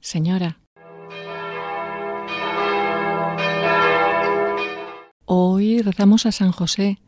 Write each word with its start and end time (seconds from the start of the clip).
Señora. 0.00 0.60
Hoy 5.24 5.82
rezamos 5.82 6.26
a 6.26 6.32
San 6.32 6.52
José 6.52 6.98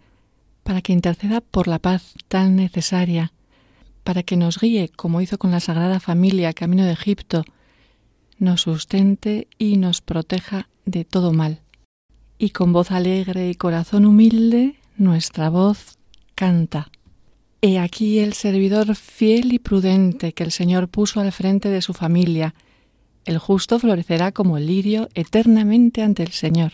para 0.62 0.82
que 0.82 0.92
interceda 0.92 1.40
por 1.40 1.68
la 1.68 1.78
paz 1.78 2.14
tan 2.28 2.56
necesaria, 2.56 3.32
para 4.04 4.22
que 4.22 4.36
nos 4.36 4.58
guíe, 4.60 4.88
como 4.88 5.20
hizo 5.20 5.38
con 5.38 5.50
la 5.50 5.60
Sagrada 5.60 6.00
Familia 6.00 6.52
camino 6.52 6.84
de 6.84 6.92
Egipto, 6.92 7.44
nos 8.38 8.62
sustente 8.62 9.48
y 9.58 9.76
nos 9.76 10.00
proteja 10.00 10.68
de 10.84 11.04
todo 11.04 11.32
mal. 11.32 11.60
Y 12.38 12.50
con 12.50 12.72
voz 12.72 12.90
alegre 12.90 13.50
y 13.50 13.54
corazón 13.54 14.06
humilde, 14.06 14.76
nuestra 14.96 15.50
voz 15.50 15.98
canta. 16.34 16.90
He 17.62 17.78
aquí 17.78 18.18
el 18.18 18.32
servidor 18.32 18.96
fiel 18.96 19.52
y 19.52 19.58
prudente 19.58 20.32
que 20.32 20.44
el 20.44 20.52
Señor 20.52 20.88
puso 20.88 21.20
al 21.20 21.32
frente 21.32 21.68
de 21.68 21.82
su 21.82 21.92
familia, 21.92 22.54
el 23.24 23.38
justo 23.38 23.78
florecerá 23.78 24.32
como 24.32 24.56
el 24.56 24.66
lirio 24.66 25.08
eternamente 25.14 26.02
ante 26.02 26.22
el 26.22 26.32
Señor. 26.32 26.72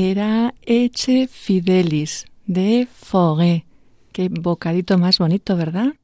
Era 0.00 0.54
Eche 0.62 1.26
Fidelis 1.26 2.24
de 2.46 2.88
Fogué. 2.90 3.66
Qué 4.12 4.28
bocadito 4.30 4.96
más 4.96 5.18
bonito, 5.18 5.56
¿verdad? 5.56 5.94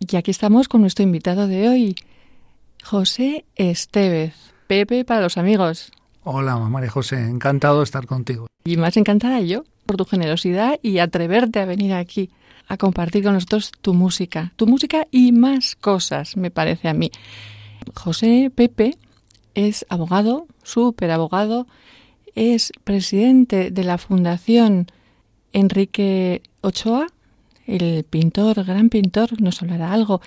Y 0.00 0.16
aquí 0.16 0.30
estamos 0.30 0.66
con 0.68 0.80
nuestro 0.80 1.04
invitado 1.04 1.46
de 1.46 1.68
hoy, 1.68 1.94
José 2.82 3.44
Estevez, 3.54 4.34
Pepe 4.66 5.04
para 5.04 5.20
los 5.20 5.36
amigos. 5.38 5.92
Hola, 6.24 6.56
María 6.56 6.90
José, 6.90 7.16
encantado 7.16 7.78
de 7.78 7.84
estar 7.84 8.06
contigo. 8.06 8.48
Y 8.64 8.76
más 8.76 8.96
encantada 8.96 9.40
yo 9.40 9.64
por 9.86 9.96
tu 9.96 10.04
generosidad 10.04 10.80
y 10.82 10.98
atreverte 10.98 11.60
a 11.60 11.64
venir 11.64 11.92
aquí 11.92 12.30
a 12.66 12.76
compartir 12.76 13.22
con 13.22 13.34
nosotros 13.34 13.70
tu 13.80 13.94
música, 13.94 14.52
tu 14.56 14.66
música 14.66 15.06
y 15.10 15.32
más 15.32 15.76
cosas, 15.76 16.36
me 16.36 16.50
parece 16.50 16.88
a 16.88 16.94
mí. 16.94 17.10
José 17.94 18.50
Pepe 18.54 18.96
es 19.54 19.86
abogado, 19.88 20.46
súper 20.62 21.10
abogado, 21.10 21.66
es 22.34 22.72
presidente 22.84 23.70
de 23.70 23.84
la 23.84 23.98
Fundación 23.98 24.86
Enrique 25.52 26.42
Ochoa, 26.60 27.06
el 27.66 28.04
pintor, 28.04 28.64
gran 28.64 28.88
pintor, 28.88 29.40
nos 29.40 29.60
hablará 29.62 29.92
algo, 29.92 30.20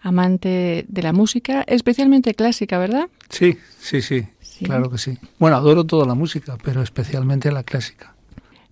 amante 0.00 0.84
de 0.88 1.02
la 1.02 1.12
música, 1.12 1.64
especialmente 1.66 2.34
clásica, 2.34 2.78
¿verdad? 2.78 3.08
Sí, 3.28 3.56
sí, 3.78 4.02
sí, 4.02 4.26
sí, 4.40 4.64
claro 4.64 4.90
que 4.90 4.98
sí. 4.98 5.18
Bueno, 5.38 5.56
adoro 5.56 5.84
toda 5.84 6.06
la 6.06 6.14
música, 6.14 6.56
pero 6.62 6.82
especialmente 6.82 7.50
la 7.50 7.62
clásica. 7.62 8.14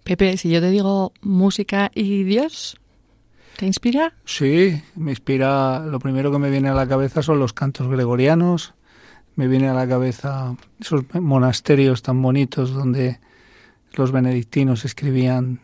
Pepe, 0.04 0.36
si 0.36 0.48
yo 0.50 0.60
te 0.60 0.70
digo 0.70 1.12
música 1.20 1.90
y 1.94 2.24
Dios, 2.24 2.78
¿Te 3.58 3.66
inspira? 3.66 4.12
Sí, 4.24 4.80
me 4.94 5.10
inspira. 5.10 5.80
Lo 5.80 5.98
primero 5.98 6.30
que 6.30 6.38
me 6.38 6.48
viene 6.48 6.68
a 6.68 6.74
la 6.74 6.86
cabeza 6.86 7.22
son 7.22 7.40
los 7.40 7.52
cantos 7.52 7.88
gregorianos. 7.88 8.72
Me 9.34 9.48
viene 9.48 9.66
a 9.66 9.74
la 9.74 9.88
cabeza 9.88 10.54
esos 10.78 11.02
monasterios 11.14 12.02
tan 12.02 12.22
bonitos 12.22 12.72
donde 12.72 13.18
los 13.94 14.12
benedictinos 14.12 14.84
escribían 14.84 15.58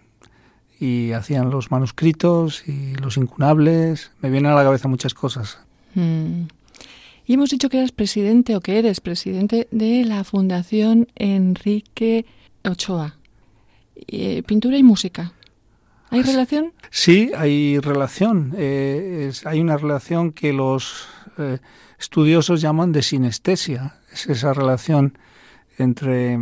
y 0.80 1.12
hacían 1.12 1.50
los 1.50 1.70
manuscritos 1.70 2.66
y 2.66 2.96
los 2.96 3.16
incunables. 3.16 4.10
Me 4.20 4.28
vienen 4.28 4.50
a 4.50 4.56
la 4.56 4.64
cabeza 4.64 4.88
muchas 4.88 5.14
cosas. 5.14 5.60
Mm. 5.94 6.46
Y 7.26 7.34
hemos 7.34 7.50
dicho 7.50 7.68
que 7.68 7.78
eras 7.78 7.92
presidente 7.92 8.56
o 8.56 8.60
que 8.60 8.80
eres 8.80 9.00
presidente 9.00 9.68
de 9.70 10.04
la 10.04 10.24
Fundación 10.24 11.06
Enrique 11.14 12.26
Ochoa. 12.64 13.14
Eh, 13.94 14.42
pintura 14.42 14.76
y 14.76 14.82
música. 14.82 15.32
¿Hay 16.14 16.22
relación? 16.22 16.72
Sí, 16.90 17.30
hay 17.36 17.78
relación. 17.78 18.54
Eh, 18.56 19.32
hay 19.44 19.60
una 19.60 19.76
relación 19.76 20.32
que 20.32 20.52
los 20.52 21.06
eh, 21.38 21.58
estudiosos 21.98 22.60
llaman 22.60 22.92
de 22.92 23.02
sinestesia. 23.02 23.96
Es 24.12 24.26
esa 24.26 24.52
relación 24.52 25.18
entre 25.78 26.38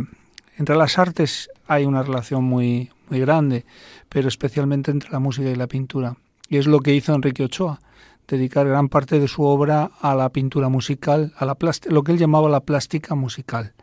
entre 0.57 0.75
las 0.75 0.99
artes 0.99 1.49
hay 1.67 1.85
una 1.85 2.03
relación 2.03 2.43
muy, 2.43 2.91
muy 3.09 3.19
grande, 3.19 3.65
pero 4.09 4.27
especialmente 4.27 4.91
entre 4.91 5.11
la 5.11 5.19
música 5.19 5.49
y 5.49 5.55
la 5.55 5.67
pintura. 5.67 6.15
Y 6.47 6.57
es 6.57 6.67
lo 6.67 6.79
que 6.79 6.93
hizo 6.93 7.13
Enrique 7.13 7.43
Ochoa, 7.43 7.81
dedicar 8.27 8.67
gran 8.67 8.89
parte 8.89 9.19
de 9.19 9.27
su 9.27 9.43
obra 9.43 9.91
a 9.99 10.15
la 10.15 10.29
pintura 10.29 10.69
musical, 10.69 11.33
a 11.37 11.45
la 11.45 11.57
lo 11.89 12.03
que 12.03 12.11
él 12.11 12.17
llamaba 12.17 12.49
la 12.49 12.61
plástica 12.61 13.15
musical, 13.15 13.73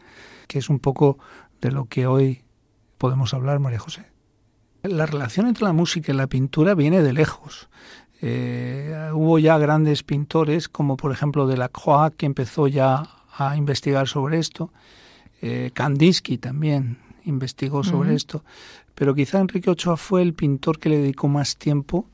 que 0.46 0.58
es 0.58 0.68
un 0.68 0.78
poco 0.78 1.18
de 1.60 1.72
lo 1.72 1.86
que 1.86 2.06
hoy 2.06 2.42
podemos 2.98 3.34
hablar, 3.34 3.58
María 3.58 3.78
José. 3.78 4.09
La 4.82 5.06
relación 5.06 5.46
entre 5.46 5.64
la 5.64 5.72
música 5.72 6.12
y 6.12 6.16
la 6.16 6.26
pintura 6.26 6.74
viene 6.74 7.02
de 7.02 7.12
lejos. 7.12 7.68
Eh, 8.22 9.10
hubo 9.12 9.38
ya 9.38 9.58
grandes 9.58 10.02
pintores, 10.02 10.68
como 10.68 10.96
por 10.96 11.12
ejemplo 11.12 11.46
Delacroix, 11.46 12.14
que 12.16 12.26
empezó 12.26 12.66
ya 12.66 13.02
a 13.36 13.56
investigar 13.56 14.08
sobre 14.08 14.38
esto. 14.38 14.72
Eh, 15.42 15.70
Kandinsky 15.74 16.38
también 16.38 16.98
investigó 17.24 17.84
sobre 17.84 18.14
esto. 18.14 18.44
Pero 18.94 19.14
quizá 19.14 19.40
Enrique 19.40 19.70
Ochoa 19.70 19.96
fue 19.96 20.22
el 20.22 20.34
pintor 20.34 20.78
que 20.78 20.88
le 20.88 20.98
dedicó 20.98 21.28
más 21.28 21.56
tiempo 21.56 22.06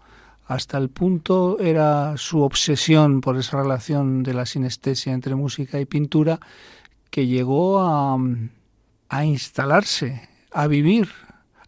hasta 0.47 0.79
el 0.79 0.91
punto 0.91 1.59
era 1.59 2.17
su 2.17 2.43
obsesión 2.43 3.21
por 3.21 3.37
esa 3.37 3.61
relación 3.61 4.23
de 4.23 4.33
la 4.33 4.47
sinestesia 4.47 5.13
entre 5.13 5.35
música 5.35 5.81
y 5.81 5.87
pintura 5.87 6.39
que 7.11 7.27
llegó 7.27 7.81
a, 7.81 8.17
a 9.09 9.25
instalarse, 9.25 10.29
a 10.53 10.69
vivir, 10.69 11.09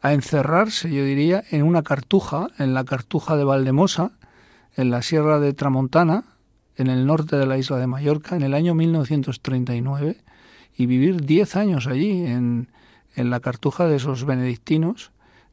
a 0.00 0.12
encerrarse, 0.12 0.91
yo 0.91 1.05
diría, 1.05 1.45
en 1.50 1.62
una 1.62 1.83
cartuja, 1.83 2.49
en 2.59 2.75
la 2.75 2.85
cartuja 2.85 3.37
de 3.37 3.45
Valdemosa, 3.45 4.12
en 4.77 4.91
la 4.91 5.03
Sierra 5.03 5.41
de 5.41 5.53
Tramontana, 5.53 6.25
en 6.77 6.87
el 6.87 7.06
norte 7.06 7.37
de 7.37 7.47
la 7.47 7.59
isla 7.59 7.79
de 7.79 7.89
Mallorca, 7.89 8.37
en 8.37 8.43
el 8.43 8.55
año 8.55 8.75
1939, 8.75 10.17
y 10.77 10.87
vivir 10.87 11.23
diez 11.23 11.56
años 11.56 11.89
allí, 11.89 12.25
en, 12.25 12.69
en 13.17 13.31
la 13.31 13.41
cartuja 13.41 13.87
de 13.87 13.97
esos 13.97 14.25
benedictinos, 14.25 15.11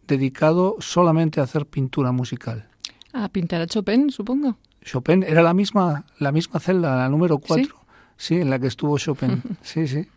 dedicado 0.07 0.75
solamente 0.79 1.39
a 1.39 1.43
hacer 1.43 1.65
pintura 1.65 2.11
musical. 2.11 2.67
A 3.13 3.29
pintar 3.29 3.61
a 3.61 3.67
Chopin, 3.67 4.11
supongo. 4.11 4.57
Chopin 4.83 5.23
era 5.23 5.41
la 5.41 5.53
misma, 5.53 6.05
la 6.19 6.31
misma 6.31 6.59
celda, 6.59 6.95
la 6.95 7.09
número 7.09 7.39
4. 7.39 7.75
¿Sí? 8.17 8.35
en 8.35 8.49
la 8.49 8.59
que 8.59 8.67
estuvo 8.67 8.97
Chopin. 8.97 9.41
sí, 9.61 9.87
sí. 9.87 10.07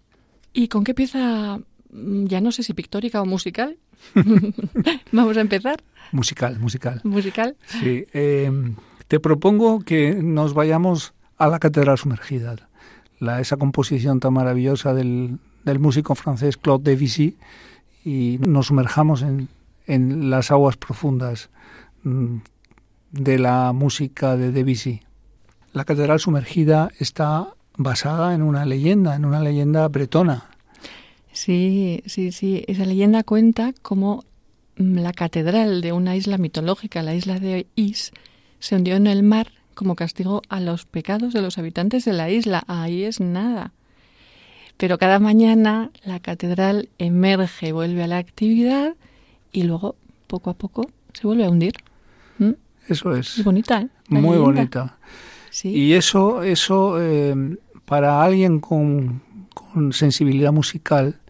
¿Y 0.53 0.69
con 0.69 0.85
qué 0.85 0.95
pieza, 0.95 1.59
mm, 1.91 2.27
ya 2.27 2.41
no 2.41 2.53
sé 2.53 2.63
si 2.63 2.75
pictórica 2.75 3.23
o 3.23 3.27
musical? 3.27 3.79
Vamos 5.13 5.37
a 5.37 5.41
empezar. 5.41 5.83
Musical, 6.13 6.59
musical. 6.59 7.01
Musical. 7.05 7.57
Sí. 7.67 8.05
Em, 8.13 8.77
te 9.09 9.21
propongo 9.21 9.81
que 9.81 10.15
nos 10.15 10.55
vayamos 10.55 11.15
a 11.37 11.49
la 11.49 11.59
Catedral 11.59 11.99
Sumergida, 11.99 12.57
la, 13.21 13.41
esa 13.41 13.57
composición 13.57 14.21
tan 14.21 14.35
maravillosa 14.35 14.95
del, 14.95 15.39
del 15.65 15.79
músico 15.79 16.15
francés 16.15 16.57
Claude 16.57 16.95
Debussy, 16.95 17.37
y 18.05 18.39
nos 18.47 18.69
sumerjamos 18.69 19.23
en, 19.23 19.49
en 19.87 20.31
las 20.31 20.51
aguas 20.51 20.77
profundas 20.77 21.51
mm, 22.05 22.37
de 23.13 23.39
la 23.39 23.73
música 23.73 24.37
de 24.37 24.53
Debussy. 24.53 25.03
La 25.73 25.85
catedral 25.85 26.21
sumergida 26.21 26.91
está 26.99 27.49
basada 27.77 28.35
en 28.35 28.43
una 28.43 28.65
leyenda, 28.65 29.17
en 29.17 29.25
una 29.25 29.41
leyenda 29.41 29.89
bretona. 29.89 30.45
Sí, 31.39 32.03
sí, 32.07 32.33
sí. 32.33 32.65
Esa 32.67 32.85
leyenda 32.85 33.23
cuenta 33.23 33.73
cómo 33.83 34.25
la 34.75 35.13
catedral 35.13 35.83
de 35.83 35.93
una 35.93 36.17
isla 36.17 36.37
mitológica, 36.37 37.01
la 37.05 37.15
isla 37.15 37.39
de 37.39 37.69
Is, 37.77 38.11
se 38.59 38.75
hundió 38.75 38.97
en 38.97 39.07
el 39.07 39.23
mar 39.23 39.53
como 39.75 39.95
castigo 39.95 40.43
a 40.49 40.59
los 40.59 40.85
pecados 40.85 41.33
de 41.33 41.41
los 41.41 41.57
habitantes 41.57 42.05
de 42.05 42.13
la 42.13 42.29
isla. 42.29 42.65
Ahí 42.67 43.05
es 43.05 43.21
nada. 43.21 43.71
Pero 44.79 44.99
cada 44.99 45.21
mañana 45.21 45.93
la 46.03 46.19
catedral 46.19 46.89
emerge, 46.99 47.71
vuelve 47.71 48.03
a 48.03 48.09
la 48.09 48.19
actividad 48.19 48.97
y 49.53 49.63
luego, 49.63 49.95
poco 50.27 50.51
a 50.51 50.55
poco, 50.55 50.91
se 51.13 51.25
vuelve 51.25 51.45
a 51.45 51.51
hundir. 51.51 51.75
¿Mm? 52.39 52.55
Eso 52.89 53.15
es. 53.15 53.45
bonita, 53.45 53.83
¿eh? 53.83 53.89
Muy 54.09 54.39
bonita. 54.39 54.99
Y 55.63 55.93
eso, 55.93 56.43
eso 56.43 57.01
eh, 57.01 57.57
para 57.85 58.25
alguien 58.25 58.59
con, 58.59 59.23
sensibilidad 59.93 60.53
musical, 60.53 61.21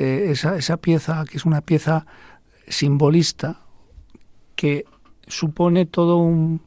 eh, 0.00 0.30
esa, 0.30 0.56
esa 0.56 0.78
pieza, 0.78 1.22
que 1.30 1.36
es 1.36 1.44
una 1.44 1.60
pieza 1.60 2.06
simbolista, 2.66 3.60
que 4.56 4.86
supone 5.26 5.84
todo 5.84 6.16
un, 6.16 6.62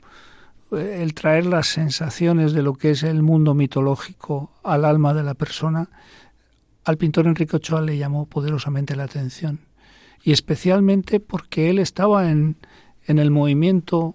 el 0.71 1.15
traer 1.15 1.47
las 1.47 1.65
sensaciones 1.65 2.53
de 2.53 2.62
lo 2.62 2.75
que 2.75 2.91
es 2.91 3.01
el 3.01 3.24
mundo 3.24 3.56
mitológico 3.56 4.51
al 4.62 4.85
alma 4.85 5.15
de 5.15 5.24
la 5.24 5.33
persona, 5.33 5.89
al 6.83 6.97
pintor 6.97 7.25
Enrique 7.25 7.56
Ochoa 7.56 7.81
le 7.81 7.97
llamó 7.97 8.27
poderosamente 8.27 8.95
la 8.95 9.06
atención. 9.06 9.62
Y 10.24 10.31
especialmente 10.31 11.19
porque 11.19 11.71
él 11.71 11.80
estaba 11.80 12.30
en, 12.30 12.57
en 13.07 13.18
el 13.18 13.31
movimiento 13.31 14.13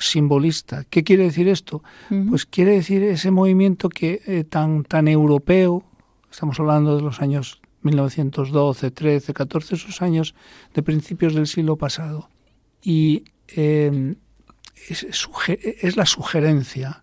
simbolista. 0.00 0.82
¿Qué 0.90 1.04
quiere 1.04 1.22
decir 1.22 1.46
esto? 1.46 1.84
Pues 2.28 2.44
quiere 2.44 2.72
decir 2.72 3.04
ese 3.04 3.30
movimiento 3.30 3.88
que 3.88 4.20
eh, 4.26 4.42
tan 4.42 4.82
tan 4.82 5.06
europeo, 5.06 5.84
estamos 6.28 6.58
hablando 6.58 6.96
de 6.96 7.02
los 7.02 7.20
años 7.20 7.60
1912, 7.82 8.90
13, 8.90 9.34
14, 9.34 9.74
esos 9.74 10.02
años 10.02 10.34
de 10.74 10.82
principios 10.82 11.34
del 11.34 11.46
siglo 11.46 11.76
pasado. 11.76 12.28
Y 12.82 13.24
em, 13.48 14.16
es, 14.88 15.04
es, 15.04 15.96
la 15.96 16.06
sugerencia, 16.06 17.02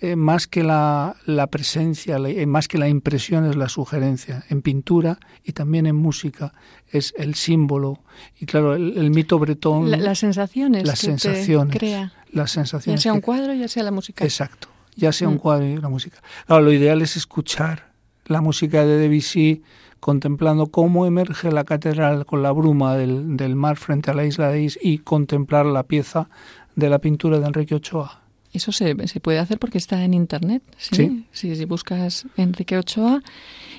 eh, 0.00 0.16
más 0.16 0.46
que 0.46 0.62
la, 0.62 1.16
la 1.26 1.46
presencia, 1.46 2.16
eh, 2.16 2.46
más 2.46 2.68
que 2.68 2.78
la 2.78 2.88
impresión 2.88 3.46
es 3.46 3.56
la 3.56 3.68
sugerencia. 3.68 4.44
En 4.48 4.62
pintura 4.62 5.18
y 5.44 5.52
también 5.52 5.86
en 5.86 5.96
música 5.96 6.52
es 6.88 7.14
el 7.16 7.34
símbolo. 7.34 8.02
Y 8.38 8.46
claro, 8.46 8.74
el, 8.74 9.10
mito 9.10 9.38
bretón... 9.38 9.90
las 9.90 10.18
sensaciones. 10.18 10.86
Las 10.86 10.98
sensaciones. 10.98 11.76
crea. 11.76 12.12
Las 12.32 12.50
sensaciones. 12.50 13.00
Ya 13.00 13.02
sea 13.02 13.12
un 13.12 13.20
cuadro, 13.20 13.54
ya 13.54 13.68
sea 13.68 13.82
la 13.82 13.92
música. 13.92 14.24
Exacto. 14.24 14.68
Ya 14.96 15.12
sea 15.12 15.28
un 15.28 15.34
mm. 15.34 15.38
cuadro 15.38 15.66
y 15.66 15.76
la 15.76 15.88
música. 15.88 16.22
Ahora, 16.46 16.64
lo 16.64 16.72
ideal 16.72 17.02
es 17.02 17.16
escuchar 17.16 17.92
la 18.26 18.40
música 18.40 18.84
de 18.84 18.96
Debussy 18.96 19.62
contemplando 20.04 20.66
cómo 20.66 21.06
emerge 21.06 21.50
la 21.50 21.64
catedral 21.64 22.26
con 22.26 22.42
la 22.42 22.52
bruma 22.52 22.94
del, 22.94 23.38
del 23.38 23.56
mar 23.56 23.78
frente 23.78 24.10
a 24.10 24.14
la 24.14 24.26
isla 24.26 24.50
de 24.50 24.62
Is 24.62 24.78
y 24.82 24.98
contemplar 24.98 25.64
la 25.64 25.82
pieza 25.82 26.28
de 26.76 26.90
la 26.90 26.98
pintura 26.98 27.40
de 27.40 27.46
Enrique 27.46 27.74
Ochoa. 27.74 28.20
Eso 28.52 28.70
se, 28.70 28.94
se 29.08 29.20
puede 29.20 29.38
hacer 29.38 29.58
porque 29.58 29.78
está 29.78 30.04
en 30.04 30.12
internet. 30.12 30.62
¿sí? 30.76 31.24
Si, 31.32 31.56
si 31.56 31.64
buscas 31.64 32.26
Enrique 32.36 32.76
Ochoa. 32.76 33.22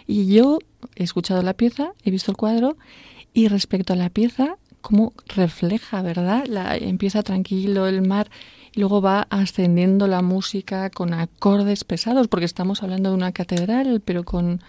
Y 0.08 0.25
yo 0.34 0.58
he 0.96 1.03
escuchado 1.03 1.44
la 1.44 1.53
pieza, 1.53 1.91
he 2.03 2.10
visto 2.10 2.32
el 2.32 2.38
cuadro 2.38 2.75
y 3.36 3.48
respecto 3.48 3.94
a 3.94 3.96
la 3.96 4.10
pieza, 4.10 4.58
cómo 4.82 5.13
refleja, 5.27 6.01
¿verdad? 6.01 6.48
La, 6.48 6.75
empieza 6.75 7.22
tranquilo 7.22 7.86
el 7.86 8.01
mar 8.01 8.32
y 8.74 8.79
luego 8.79 9.00
va 9.00 9.27
ascendiendo 9.29 10.08
la 10.08 10.24
música 10.24 10.89
con 10.89 11.13
acordes 11.13 11.84
pesados, 11.84 12.27
porque 12.29 12.48
estamos 12.48 12.82
hablando 12.82 13.10
de 13.10 13.15
una 13.15 13.32
catedral, 13.32 14.01
pero 14.03 14.24
con, 14.24 14.62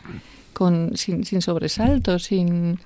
con 0.56 0.96
sin, 0.96 1.26
sin 1.26 1.42
sobresaltos, 1.42 2.25
sin... 2.25 2.80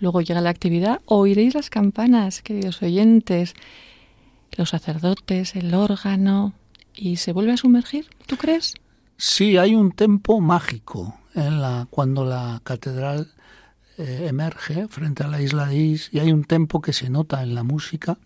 Luego 0.00 0.20
llega 0.20 0.40
la 0.40 0.50
actividad, 0.50 1.00
oiréis 1.06 1.54
las 1.54 1.70
campanas, 1.70 2.42
queridos 2.42 2.82
oyentes 2.82 3.54
los 4.56 4.70
sacerdotes, 4.70 5.56
el 5.56 5.74
órgano, 5.74 6.52
y 6.94 7.16
se 7.16 7.32
vuelve 7.32 7.52
a 7.52 7.56
sumergir, 7.56 8.06
¿tú 8.26 8.36
crees? 8.36 8.74
Sí, 9.16 9.56
hay 9.56 9.74
un 9.74 9.92
tempo 9.92 10.40
mágico 10.40 11.16
en 11.34 11.60
la, 11.60 11.86
cuando 11.90 12.24
la 12.24 12.60
catedral 12.64 13.28
eh, 13.98 14.26
emerge 14.28 14.88
frente 14.88 15.22
a 15.22 15.28
la 15.28 15.40
isla 15.40 15.66
de 15.66 15.76
Is 15.76 16.08
y 16.12 16.18
hay 16.18 16.32
un 16.32 16.44
tempo 16.44 16.80
que 16.80 16.92
se 16.92 17.10
nota 17.10 17.42
en 17.42 17.54
la 17.54 17.62
música 17.62 18.18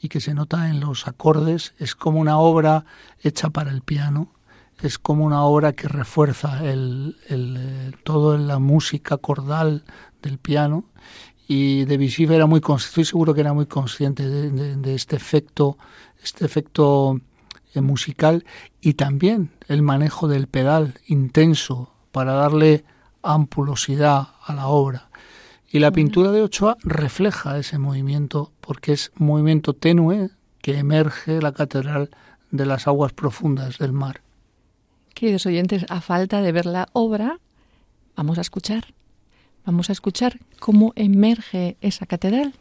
y 0.00 0.08
que 0.08 0.20
se 0.20 0.34
nota 0.34 0.68
en 0.68 0.80
los 0.80 1.06
acordes. 1.06 1.74
Es 1.78 1.94
como 1.94 2.18
una 2.18 2.38
obra 2.38 2.84
hecha 3.22 3.50
para 3.50 3.70
el 3.70 3.82
piano, 3.82 4.28
es 4.82 4.98
como 4.98 5.24
una 5.24 5.44
obra 5.44 5.72
que 5.72 5.88
refuerza 5.88 6.64
el, 6.68 7.16
el, 7.28 7.56
eh, 7.58 7.92
todo 8.04 8.36
la 8.36 8.58
música 8.58 9.16
cordal 9.16 9.84
del 10.22 10.38
piano. 10.38 10.84
Y 11.46 11.84
Debussy 11.84 12.24
era 12.24 12.46
muy 12.46 12.60
estoy 12.76 13.04
seguro 13.04 13.34
que 13.34 13.40
era 13.40 13.52
muy 13.52 13.66
consciente 13.66 14.28
de, 14.28 14.94
este 14.94 15.16
efecto 15.16 15.76
este 16.22 16.44
efecto 16.44 17.20
eh, 17.74 17.80
musical 17.80 18.44
y 18.80 18.94
también 18.94 19.50
el 19.68 19.82
manejo 19.82 20.28
del 20.28 20.46
pedal 20.46 20.94
intenso 21.06 21.92
para 22.12 22.32
darle 22.32 22.84
ampulosidad 23.22 24.28
a 24.44 24.54
la 24.54 24.68
obra. 24.68 25.08
Y 25.70 25.78
la 25.78 25.90
pintura 25.90 26.30
de 26.32 26.42
Ochoa 26.42 26.76
refleja 26.82 27.58
ese 27.58 27.78
movimiento 27.78 28.52
porque 28.60 28.92
es 28.92 29.10
un 29.18 29.28
movimiento 29.28 29.74
tenue 29.74 30.30
que 30.60 30.78
emerge 30.78 31.32
de 31.32 31.42
la 31.42 31.52
catedral 31.52 32.10
de 32.50 32.66
las 32.66 32.86
aguas 32.86 33.12
profundas 33.12 33.78
del 33.78 33.92
mar. 33.92 34.20
Queridos 35.22 35.46
oyentes, 35.46 35.86
a 35.88 36.00
falta 36.00 36.42
de 36.42 36.50
ver 36.50 36.66
la 36.66 36.88
obra, 36.92 37.38
vamos 38.16 38.38
a 38.38 38.40
escuchar 38.40 38.92
Vamos 39.64 39.88
a 39.88 39.92
escuchar 39.92 40.40
cómo 40.58 40.92
emerge 40.96 41.76
esa 41.80 42.06
catedral. 42.06 42.54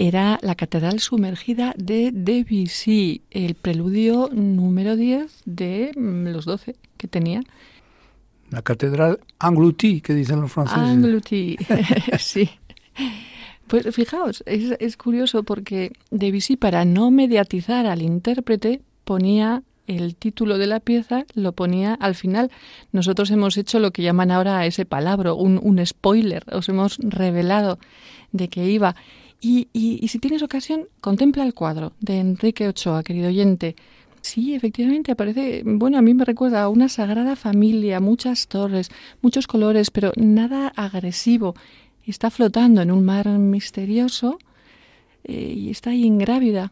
Era 0.00 0.38
la 0.40 0.54
Catedral 0.54 0.98
Sumergida 0.98 1.74
de 1.76 2.10
Debussy, 2.10 3.20
el 3.30 3.54
preludio 3.54 4.30
número 4.32 4.96
10 4.96 5.42
de 5.44 5.92
mm, 5.94 6.28
los 6.28 6.46
12 6.46 6.74
que 6.96 7.06
tenía. 7.06 7.42
La 8.48 8.62
Catedral 8.62 9.20
Anglouti, 9.38 10.00
que 10.00 10.14
dicen 10.14 10.40
los 10.40 10.50
franceses. 10.50 10.82
Anglouti, 10.82 11.58
sí. 12.18 12.48
Pues 13.66 13.94
fijaos, 13.94 14.42
es, 14.46 14.74
es 14.80 14.96
curioso 14.96 15.42
porque 15.42 15.92
Debussy, 16.10 16.56
para 16.56 16.86
no 16.86 17.10
mediatizar 17.10 17.84
al 17.84 18.00
intérprete, 18.00 18.80
ponía 19.04 19.62
el 19.86 20.16
título 20.16 20.56
de 20.56 20.66
la 20.66 20.80
pieza 20.80 21.26
lo 21.34 21.52
ponía 21.52 21.92
al 21.94 22.14
final. 22.14 22.50
Nosotros 22.92 23.30
hemos 23.30 23.58
hecho 23.58 23.80
lo 23.80 23.90
que 23.90 24.02
llaman 24.02 24.30
ahora 24.30 24.64
ese 24.64 24.86
palabra, 24.86 25.34
un, 25.34 25.60
un 25.62 25.84
spoiler, 25.84 26.44
os 26.52 26.68
hemos 26.70 26.96
revelado 27.02 27.78
de 28.32 28.48
que 28.48 28.64
iba. 28.64 28.94
Y, 29.40 29.68
y, 29.72 30.06
si 30.08 30.18
tienes 30.18 30.42
ocasión, 30.42 30.88
contempla 31.00 31.44
el 31.44 31.54
cuadro 31.54 31.92
de 32.00 32.18
Enrique 32.18 32.68
Ochoa, 32.68 33.02
querido 33.02 33.28
oyente. 33.28 33.74
Sí, 34.20 34.54
efectivamente 34.54 35.12
aparece, 35.12 35.62
bueno, 35.64 35.96
a 35.96 36.02
mí 36.02 36.12
me 36.12 36.26
recuerda 36.26 36.62
a 36.62 36.68
una 36.68 36.90
sagrada 36.90 37.36
familia, 37.36 38.00
muchas 38.00 38.48
torres, 38.48 38.90
muchos 39.22 39.46
colores, 39.46 39.90
pero 39.90 40.12
nada 40.16 40.68
agresivo. 40.76 41.54
Está 42.06 42.30
flotando 42.30 42.82
en 42.82 42.90
un 42.90 43.02
mar 43.02 43.28
misterioso 43.28 44.38
eh, 45.24 45.54
y 45.56 45.70
está 45.70 45.90
ahí 45.90 46.04
ingrávida. 46.04 46.70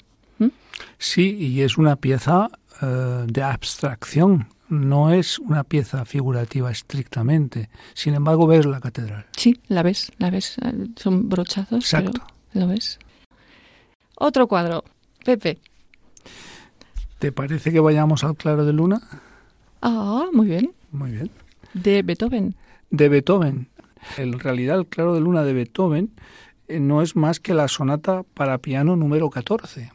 Sí, 0.99 1.37
y 1.37 1.63
es 1.63 1.79
una 1.79 1.97
pieza 1.97 2.51
eh, 2.83 3.25
de 3.27 3.43
abstracción, 3.43 4.49
no 4.69 5.13
es 5.13 5.39
una 5.39 5.65
pieza 5.65 6.05
figurativa 6.05 6.71
estrictamente. 6.71 7.71
Sin 7.95 8.15
embargo, 8.15 8.47
ves 8.47 8.67
la 8.67 8.81
catedral. 8.81 9.27
Sí, 9.37 9.59
la 9.69 9.83
ves, 9.83 10.13
la 10.19 10.31
ves. 10.31 10.57
Son 10.97 11.29
brochazos, 11.29 11.79
Exacto. 11.79 12.13
pero 12.13 12.38
lo 12.53 12.67
ves. 12.67 12.99
Otro 14.17 14.49
cuadro. 14.49 14.85
Pepe. 15.25 15.59
¿Te 17.19 17.33
parece 17.33 17.73
que 17.73 17.81
vayamos 17.81 18.25
al 18.25 18.37
claro 18.37 18.65
de 18.65 18.73
luna? 18.73 19.01
Ah, 19.83 20.27
muy 20.33 20.47
bien. 20.47 20.73
Muy 20.93 21.11
bien. 21.13 21.31
De 21.75 22.03
Beethoven. 22.03 22.55
De 22.91 23.09
Beethoven. 23.09 23.69
En 24.17 24.39
realidad, 24.39 24.79
el 24.79 24.87
claro 24.87 25.15
de 25.15 25.21
luna 25.21 25.43
de 25.43 25.53
Beethoven 25.53 26.11
eh, 26.69 26.81
no 26.81 27.03
es 27.03 27.17
más 27.17 27.41
que 27.41 27.55
la 27.55 27.69
sonata 27.69 28.23
para 28.35 28.59
piano 28.59 28.97
número 28.97 29.31
14 29.31 29.93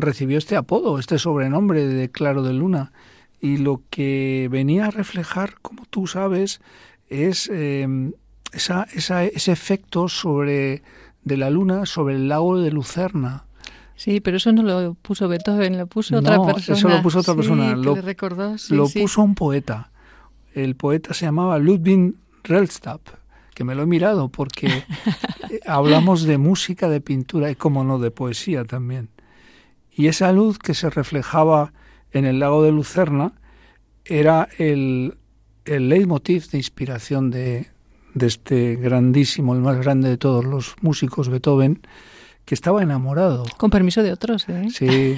recibió 0.00 0.38
este 0.38 0.56
apodo, 0.56 0.98
este 0.98 1.18
sobrenombre 1.18 1.86
de 1.86 2.10
Claro 2.10 2.42
de 2.42 2.52
Luna. 2.52 2.92
Y 3.40 3.58
lo 3.58 3.82
que 3.90 4.48
venía 4.50 4.86
a 4.86 4.90
reflejar, 4.90 5.54
como 5.62 5.86
tú 5.86 6.06
sabes, 6.06 6.60
es 7.08 7.48
em, 7.48 8.12
esa, 8.52 8.86
ese 8.92 9.52
efecto 9.52 10.08
sobre 10.08 10.82
de 11.24 11.36
la 11.36 11.50
luna 11.50 11.86
sobre 11.86 12.14
el 12.16 12.28
lago 12.28 12.58
de 12.58 12.70
Lucerna. 12.70 13.44
Sí, 13.96 14.20
pero 14.20 14.38
eso 14.38 14.52
no 14.52 14.62
lo 14.62 14.94
puso 14.94 15.28
Beethoven, 15.28 15.76
lo 15.76 15.86
puso 15.86 16.16
otra 16.16 16.42
persona. 16.42 16.78
Eso 16.78 16.88
lo 16.88 17.02
puso 17.02 17.18
otra 17.20 17.34
persona. 17.34 17.76
lo, 17.76 17.94
recordó, 17.96 18.56
lo 18.70 18.88
puso 18.88 19.22
un 19.22 19.34
poeta. 19.34 19.90
El 20.54 20.74
poeta 20.74 21.12
se 21.12 21.26
llamaba 21.26 21.58
Ludwig 21.58 22.14
Rellstab, 22.42 23.00
que 23.54 23.62
me 23.62 23.74
lo 23.74 23.82
he 23.82 23.86
mirado 23.86 24.30
porque 24.30 24.84
hablamos 25.66 26.22
de 26.22 26.38
música, 26.38 26.88
de 26.88 27.00
pintura 27.00 27.50
y, 27.50 27.56
como 27.56 27.84
no, 27.84 27.98
de 27.98 28.10
poesía 28.10 28.64
también. 28.64 29.10
Y 29.92 30.06
esa 30.06 30.32
luz 30.32 30.58
que 30.58 30.72
se 30.72 30.88
reflejaba 30.88 31.74
en 32.12 32.24
el 32.24 32.40
lago 32.40 32.62
de 32.62 32.72
Lucerna 32.72 33.34
era 34.06 34.48
el, 34.56 35.18
el 35.66 35.88
leitmotiv 35.90 36.48
de 36.50 36.58
inspiración 36.58 37.30
de, 37.30 37.68
de 38.14 38.26
este 38.26 38.76
grandísimo, 38.76 39.54
el 39.54 39.60
más 39.60 39.78
grande 39.78 40.08
de 40.08 40.16
todos 40.16 40.44
los 40.44 40.76
músicos, 40.80 41.28
Beethoven, 41.28 41.80
que 42.44 42.54
estaba 42.54 42.82
enamorado. 42.82 43.44
Con 43.56 43.70
permiso 43.70 44.02
de 44.02 44.12
otros, 44.12 44.48
¿eh? 44.48 44.68
Sí, 44.70 45.16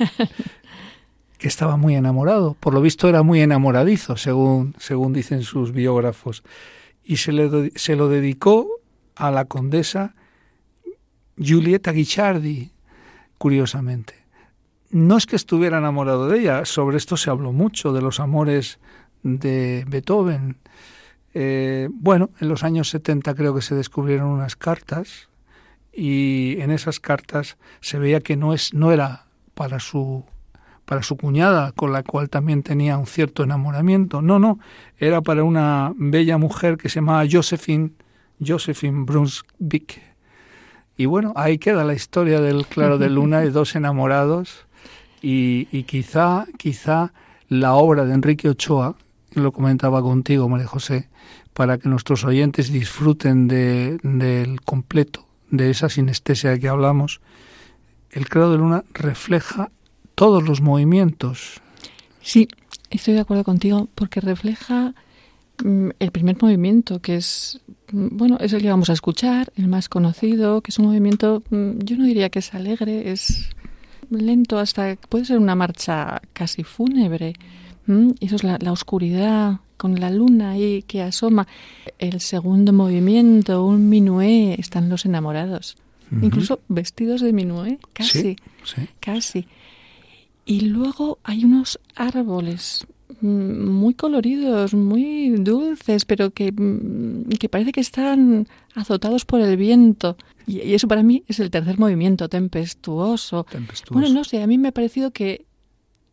que 1.39 1.49
estaba 1.49 1.77
muy 1.77 1.95
enamorado. 1.95 2.55
Por 2.61 2.75
lo 2.75 2.81
visto 2.81 3.09
era 3.09 3.23
muy 3.23 3.41
enamoradizo, 3.41 4.17
según, 4.17 4.75
según 4.79 5.13
dicen 5.13 5.43
sus 5.43 5.73
biógrafos. 5.73 6.43
Y 7.05 7.17
se, 7.17 7.33
le, 7.33 7.73
se 7.75 7.97
lo 7.97 8.09
dedicó 8.09 8.69
a 9.17 9.31
la 9.31 9.47
condesa 9.47 10.15
Giulietta 11.37 11.93
Guicciardi, 11.93 12.71
curiosamente 13.39 14.23
no 14.93 15.17
es 15.17 15.27
que 15.27 15.37
estuviera 15.37 15.79
enamorado 15.79 16.29
de 16.29 16.39
ella, 16.39 16.65
sobre 16.67 16.99
esto 16.99 17.17
se 17.17 17.31
habló 17.31 17.53
mucho, 17.53 17.93
de 17.93 18.03
los 18.03 18.21
amores 18.21 18.79
de 19.23 19.85
Beethoven. 19.89 20.59
Eh, 21.35 21.89
bueno, 21.93 22.31
en 22.41 22.49
los 22.49 22.65
años 22.65 22.91
70 22.91 23.35
creo 23.35 23.55
que 23.55 23.63
se 23.63 23.75
descubrieron 23.75 24.29
unas 24.29 24.57
cartas 24.57 25.29
y 25.93 26.57
en 26.61 26.71
esas 26.71 27.01
cartas 27.01 27.57
se 27.81 27.99
veía 27.99 28.21
que 28.21 28.37
no, 28.37 28.55
es, 28.55 28.75
no 28.75 28.93
era 28.93 29.25
para 29.55 29.81
su, 29.81 30.25
para 30.85 31.03
su 31.03 31.17
cuñada, 31.17 31.73
con 31.73 31.93
la 31.93 32.03
cual 32.03 32.29
también 32.29 32.63
tenía 32.63 32.99
un 32.99 33.07
cierto 33.07 33.43
enamoramiento. 33.43 34.23
No, 34.23 34.39
no, 34.39 34.59
era 34.99 35.21
para 35.21 35.45
una 35.45 35.93
bella 35.97 36.39
mujer 36.39 36.77
que 36.77 36.89
se 36.89 36.97
llamaba 36.97 37.25
Josephine, 37.31 37.93
Josephine 38.45 39.05
Brunswick. 39.05 40.01
Y 40.97 41.07
bueno, 41.07 41.33
ahí 41.37 41.59
queda 41.59 41.85
la 41.85 41.95
historia 41.95 42.41
del 42.41 42.67
Claro 42.67 42.99
de 42.99 43.09
Luna 43.09 43.41
de 43.41 43.51
dos 43.51 43.75
enamorados 43.75 44.67
y, 45.23 45.85
quizá, 45.85 46.47
quizá 46.59 47.13
la 47.49 47.75
obra 47.75 48.05
de 48.05 48.15
Enrique 48.15 48.49
Ochoa, 48.49 48.97
lo 49.35 49.53
comentaba 49.53 50.03
contigo, 50.03 50.49
María 50.49 50.67
José, 50.67 51.09
para 51.53 51.79
que 51.79 51.89
nuestros 51.89 52.25
oyentes 52.25 52.73
disfruten 52.73 53.49
de, 53.49 53.99
del 54.03 54.61
completo, 54.63 55.27
de 55.51 55.71
esa 55.71 55.89
sinestesia 55.89 56.51
de 56.51 56.61
que 56.61 56.69
hablamos, 56.69 57.21
el 58.11 58.29
credo 58.29 58.53
de 58.53 58.59
luna 58.59 58.85
refleja 58.93 59.71
todos 60.15 60.43
los 60.43 60.61
movimientos. 60.61 61.61
Sí, 62.21 62.49
estoy 62.91 63.15
de 63.15 63.21
acuerdo 63.21 63.45
contigo, 63.45 63.89
porque 63.95 64.21
refleja 64.21 64.95
mm, 65.65 65.91
el 65.99 66.11
primer 66.11 66.37
movimiento, 66.41 67.01
que 67.01 67.17
es, 67.17 67.61
mm, 67.91 68.17
bueno, 68.17 68.39
es 68.41 68.53
el 68.53 68.63
que 68.63 68.69
vamos 68.69 68.91
a 68.91 68.93
escuchar, 68.93 69.53
el 69.57 69.69
más 69.69 69.89
conocido, 69.89 70.61
que 70.61 70.71
es 70.71 70.79
un 70.79 70.87
movimiento, 70.87 71.43
mm, 71.51 71.79
yo 71.79 71.97
no 71.97 72.05
diría 72.05 72.31
que 72.31 72.39
es 72.39 72.55
alegre, 72.55 73.11
es 73.11 73.51
lento 74.11 74.59
hasta 74.59 74.97
puede 75.09 75.25
ser 75.25 75.39
una 75.39 75.55
marcha 75.55 76.21
casi 76.33 76.65
fúnebre. 76.65 77.35
Y 77.87 78.27
eso 78.27 78.37
es 78.37 78.45
la, 78.45 78.59
oscuridad 78.71 79.61
con 79.77 79.99
la 79.99 80.11
luna 80.11 80.51
ahí 80.51 80.83
que 80.83 81.03
asoma. 81.03 81.47
El 81.99 82.21
segundo 82.21 82.73
movimiento, 82.73 83.65
un 83.65 83.89
minué, 83.89 84.55
están 84.59 84.89
los 84.89 85.05
enamorados. 85.05 85.77
Incluso 86.21 86.61
vestidos 86.69 87.23
de 87.23 87.33
minué, 87.33 87.79
casi, 87.95 88.37
casi. 89.01 89.47
Y 90.45 90.61
luego 90.61 91.19
hay 91.25 91.45
unos 91.47 91.81
árboles 91.95 92.87
mm, 93.23 93.67
muy 93.71 93.95
coloridos, 93.95 94.75
muy 94.75 95.31
dulces, 95.31 96.05
pero 96.05 96.31
que, 96.31 96.53
mm, 96.53 97.31
que 97.39 97.49
parece 97.49 97.73
que 97.73 97.81
están 97.81 98.47
azotados 98.75 99.25
por 99.25 99.41
el 99.41 99.57
viento. 99.57 100.19
Y, 100.47 100.75
eso 100.75 100.87
para 100.87 101.03
mí 101.03 101.25
es 101.29 101.41
el 101.41 101.51
tercer 101.51 101.79
movimiento, 101.79 102.29
tempestuoso. 102.29 103.47
Bueno, 103.91 104.11
no 104.11 104.25
sé, 104.25 104.43
a 104.43 104.47
mí 104.47 104.59
me 104.59 104.69
ha 104.69 104.73
parecido 104.73 105.13
que 105.13 105.47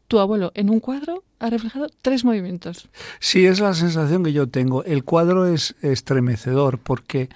tu 0.07 0.19
abuelo 0.19 0.53
en 0.55 0.69
un 0.69 0.79
cuadro 0.79 1.25
ha 1.39 1.49
reflejado 1.49 1.89
tres 2.01 2.25
movimientos. 2.25 2.89
Sí, 3.19 3.45
es 3.45 3.59
la 3.59 3.73
sensación 3.73 4.23
que 4.23 4.33
yo 4.33 4.47
tengo. 4.47 4.83
El 4.83 5.03
cuadro 5.03 5.47
es 5.47 5.75
estremecedor 5.81 6.79
porque 6.79 7.29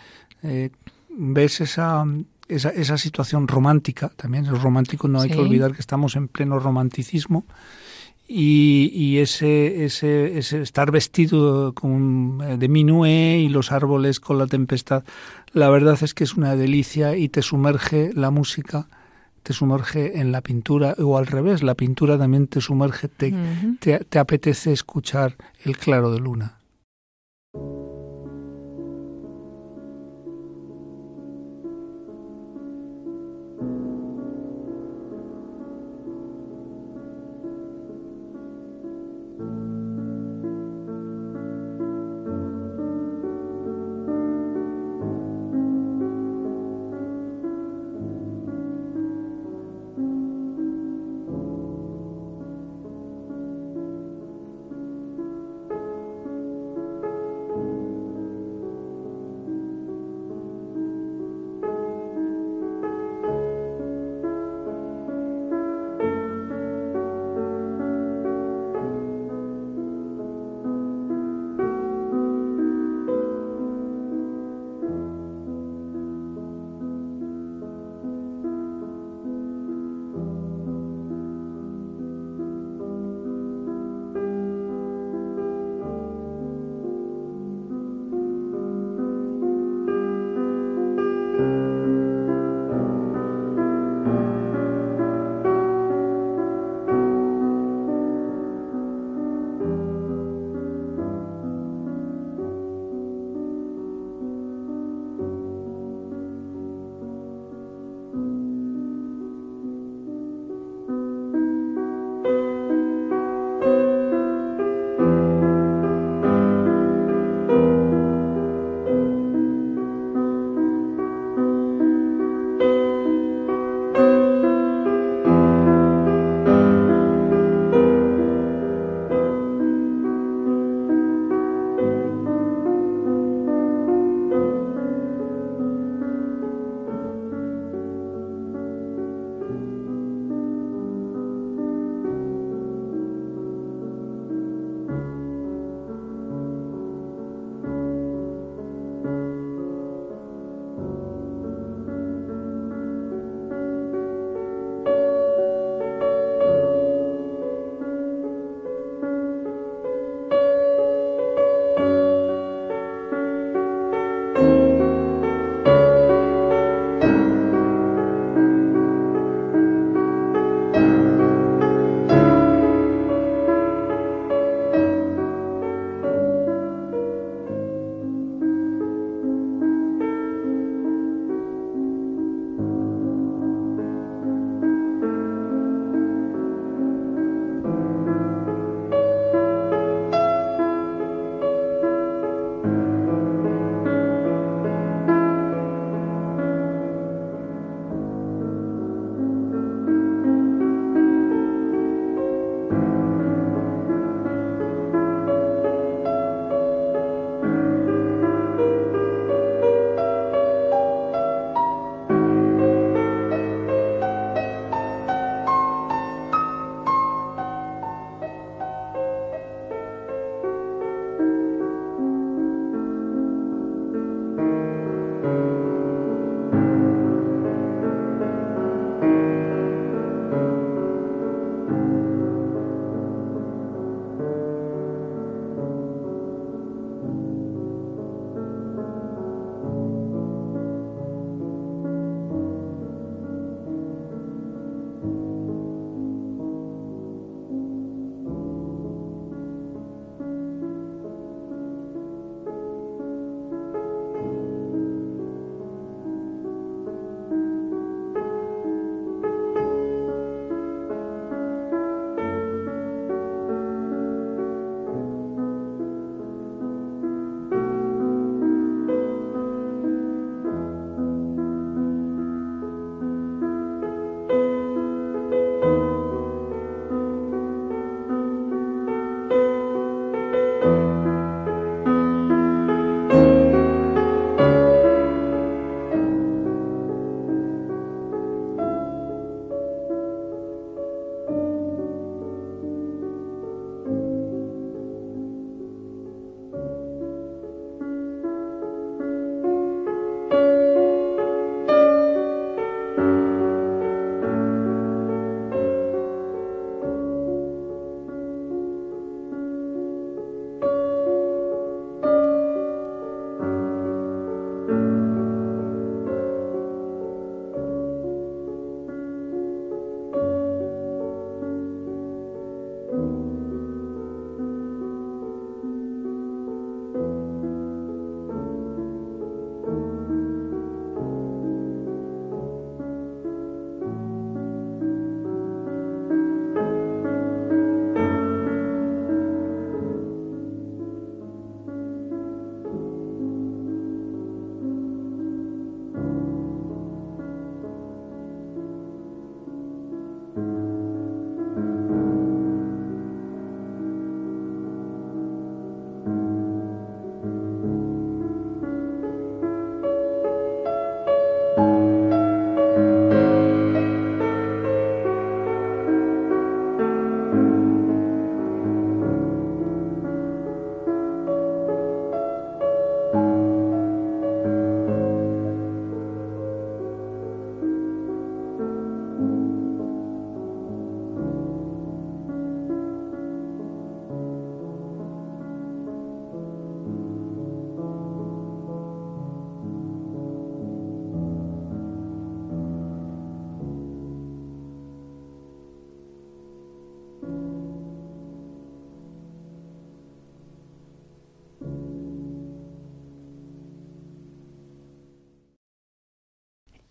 eh, 0.44 0.70
ves 1.10 1.62
esa, 1.62 2.06
esa, 2.48 2.70
esa, 2.70 2.98
situación 2.98 3.48
romántica, 3.48 4.12
también 4.16 4.46
es 4.46 4.62
romántico, 4.62 5.08
no 5.08 5.22
hay 5.22 5.30
que 5.30 5.40
olvidar 5.40 5.74
que 5.74 5.80
estamos 5.80 6.16
en 6.16 6.28
pleno 6.28 6.60
romanticismo 6.60 7.46
y, 8.28 8.92
y 8.94 9.20
ese, 9.20 9.86
ese, 9.86 10.38
ese, 10.38 10.62
estar 10.62 10.92
vestido 10.92 11.74
con, 11.74 12.40
eh, 12.44 12.58
de 12.58 12.68
minué 12.68 13.40
y 13.40 13.50
los 13.50 13.72
árboles 13.72 14.20
con 14.20 14.38
la 14.38 14.48
tempestad, 14.48 15.04
la 15.52 15.70
verdad 15.70 15.98
es 16.02 16.14
que 16.14 16.24
es 16.24 16.36
una 16.36 16.56
delicia 16.56 17.16
y 17.16 17.30
te 17.30 17.42
sumerge 17.42 18.12
la 18.14 18.32
música, 18.32 18.88
te 19.44 19.54
sumerge 19.54 20.20
en 20.20 20.32
la 20.32 20.42
pintura 20.42 20.96
o 20.98 21.18
al 21.18 21.28
revés, 21.28 21.62
la 21.64 21.76
pintura 21.76 22.18
también 22.18 22.48
te 22.48 22.62
sumerge, 22.62 23.08
te, 23.10 23.34
te, 23.80 24.00
te 24.00 24.20
apetece 24.20 24.72
escuchar 24.72 25.36
el 25.64 25.78
claro 25.78 26.12
de 26.12 26.20
luna. 26.20 26.63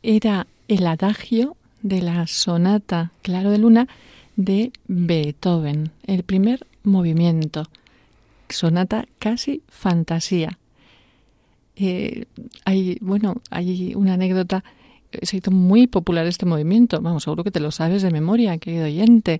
Era 0.02 0.46
el 0.68 0.86
adagio 0.86 1.56
de 1.82 2.02
la 2.02 2.26
sonata 2.26 3.12
Claro 3.22 3.50
de 3.50 3.58
Luna 3.58 3.88
de 4.36 4.72
Beethoven, 4.88 5.90
el 6.06 6.22
primer 6.22 6.66
movimiento, 6.82 7.64
sonata 8.48 9.06
casi 9.18 9.62
fantasía. 9.68 10.58
Eh, 11.76 12.26
hay, 12.64 12.98
bueno, 13.00 13.36
hay 13.50 13.94
una 13.94 14.14
anécdota, 14.14 14.64
se 15.22 15.38
hizo 15.38 15.50
muy 15.50 15.86
popular 15.86 16.26
este 16.26 16.46
movimiento, 16.46 17.00
vamos, 17.00 17.24
seguro 17.24 17.44
que 17.44 17.50
te 17.50 17.60
lo 17.60 17.70
sabes 17.70 18.02
de 18.02 18.10
memoria, 18.10 18.58
querido 18.58 18.84
oyente. 18.84 19.38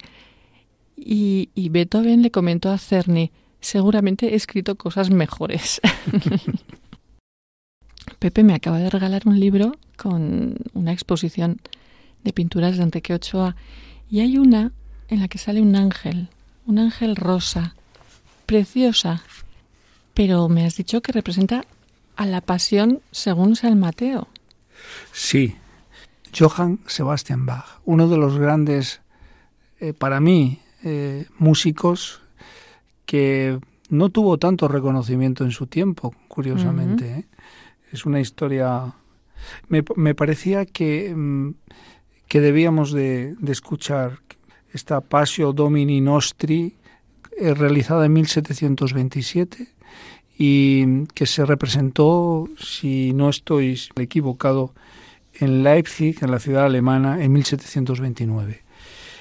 Y, 0.97 1.49
y 1.55 1.69
Beethoven 1.71 2.23
le 2.23 2.31
comentó 2.31 2.71
a 2.71 2.79
Cerny, 2.79 3.31
seguramente 3.61 4.33
he 4.33 4.35
escrito 4.35 4.77
cosas 4.77 5.11
mejores. 5.11 5.81
Pepe 8.23 8.45
me 8.45 8.55
acaba 8.55 8.79
de 8.79 8.89
regalar 8.89 9.23
un 9.27 9.41
libro 9.41 9.75
con 9.97 10.55
una 10.75 10.93
exposición 10.93 11.61
de 12.23 12.33
pinturas 12.33 12.77
de 12.77 12.85
Enrique 12.85 13.15
Ochoa 13.15 13.57
y 14.09 14.21
hay 14.21 14.39
una 14.39 14.71
en 15.09 15.19
la 15.19 15.27
que 15.27 15.39
sale 15.39 15.61
un 15.61 15.75
ángel, 15.75 16.29
un 16.65 16.79
ángel 16.79 17.17
rosa, 17.17 17.75
preciosa, 18.47 19.25
pero 20.15 20.49
me 20.49 20.65
has 20.65 20.77
dicho 20.77 21.03
que 21.03 21.11
representa 21.11 21.65
a 22.15 22.25
la 22.27 22.41
pasión 22.41 23.01
según 23.11 23.57
San 23.57 23.81
Mateo. 23.81 24.29
Sí, 25.11 25.57
Johann 26.33 26.79
Sebastian 26.87 27.45
Bach, 27.45 27.81
uno 27.85 28.07
de 28.07 28.19
los 28.19 28.39
grandes, 28.39 29.01
eh, 29.81 29.95
para 29.95 30.21
mí, 30.21 30.61
eh, 30.85 31.27
músicos 31.41 32.21
que 33.05 33.59
no 33.89 34.11
tuvo 34.11 34.39
tanto 34.39 34.69
reconocimiento 34.69 35.43
en 35.43 35.51
su 35.51 35.67
tiempo, 35.67 36.15
curiosamente. 36.29 37.11
¿eh? 37.11 37.32
Es 37.93 38.05
una 38.07 38.21
historia... 38.21 38.95
Me, 39.69 40.15
parecía 40.15 40.65
que, 40.67 41.13
mm, 41.15 41.55
que 42.29 42.41
debíamos 42.41 42.93
de, 42.93 43.35
de, 43.39 43.53
escuchar 43.53 44.21
esta 44.73 45.01
Pasio 45.01 45.53
Domini 45.53 46.01
Nostri, 46.01 46.77
eh, 47.39 47.55
realizada 47.55 48.07
en 48.07 48.13
1727 48.13 49.69
y 50.39 51.07
que 51.15 51.27
se 51.27 51.45
representó, 51.45 52.49
si 52.59 53.13
no 53.13 53.29
estoy 53.29 53.81
equivocado, 53.97 54.75
en 55.35 55.63
Leipzig, 55.63 56.19
en 56.23 56.31
la 56.31 56.39
ciudad 56.39 56.67
alemana, 56.67 57.23
en 57.23 57.33
1729. 57.33 58.63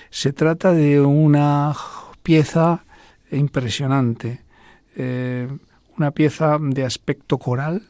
Se 0.09 0.33
trata 0.33 0.73
de 0.73 0.99
una 1.01 1.73
pieza 2.21 2.83
impresionante, 3.31 4.41
eh, 4.95 5.47
una 5.97 6.11
pieza 6.11 6.57
de 6.59 6.83
aspecto 6.83 7.37
coral, 7.37 7.87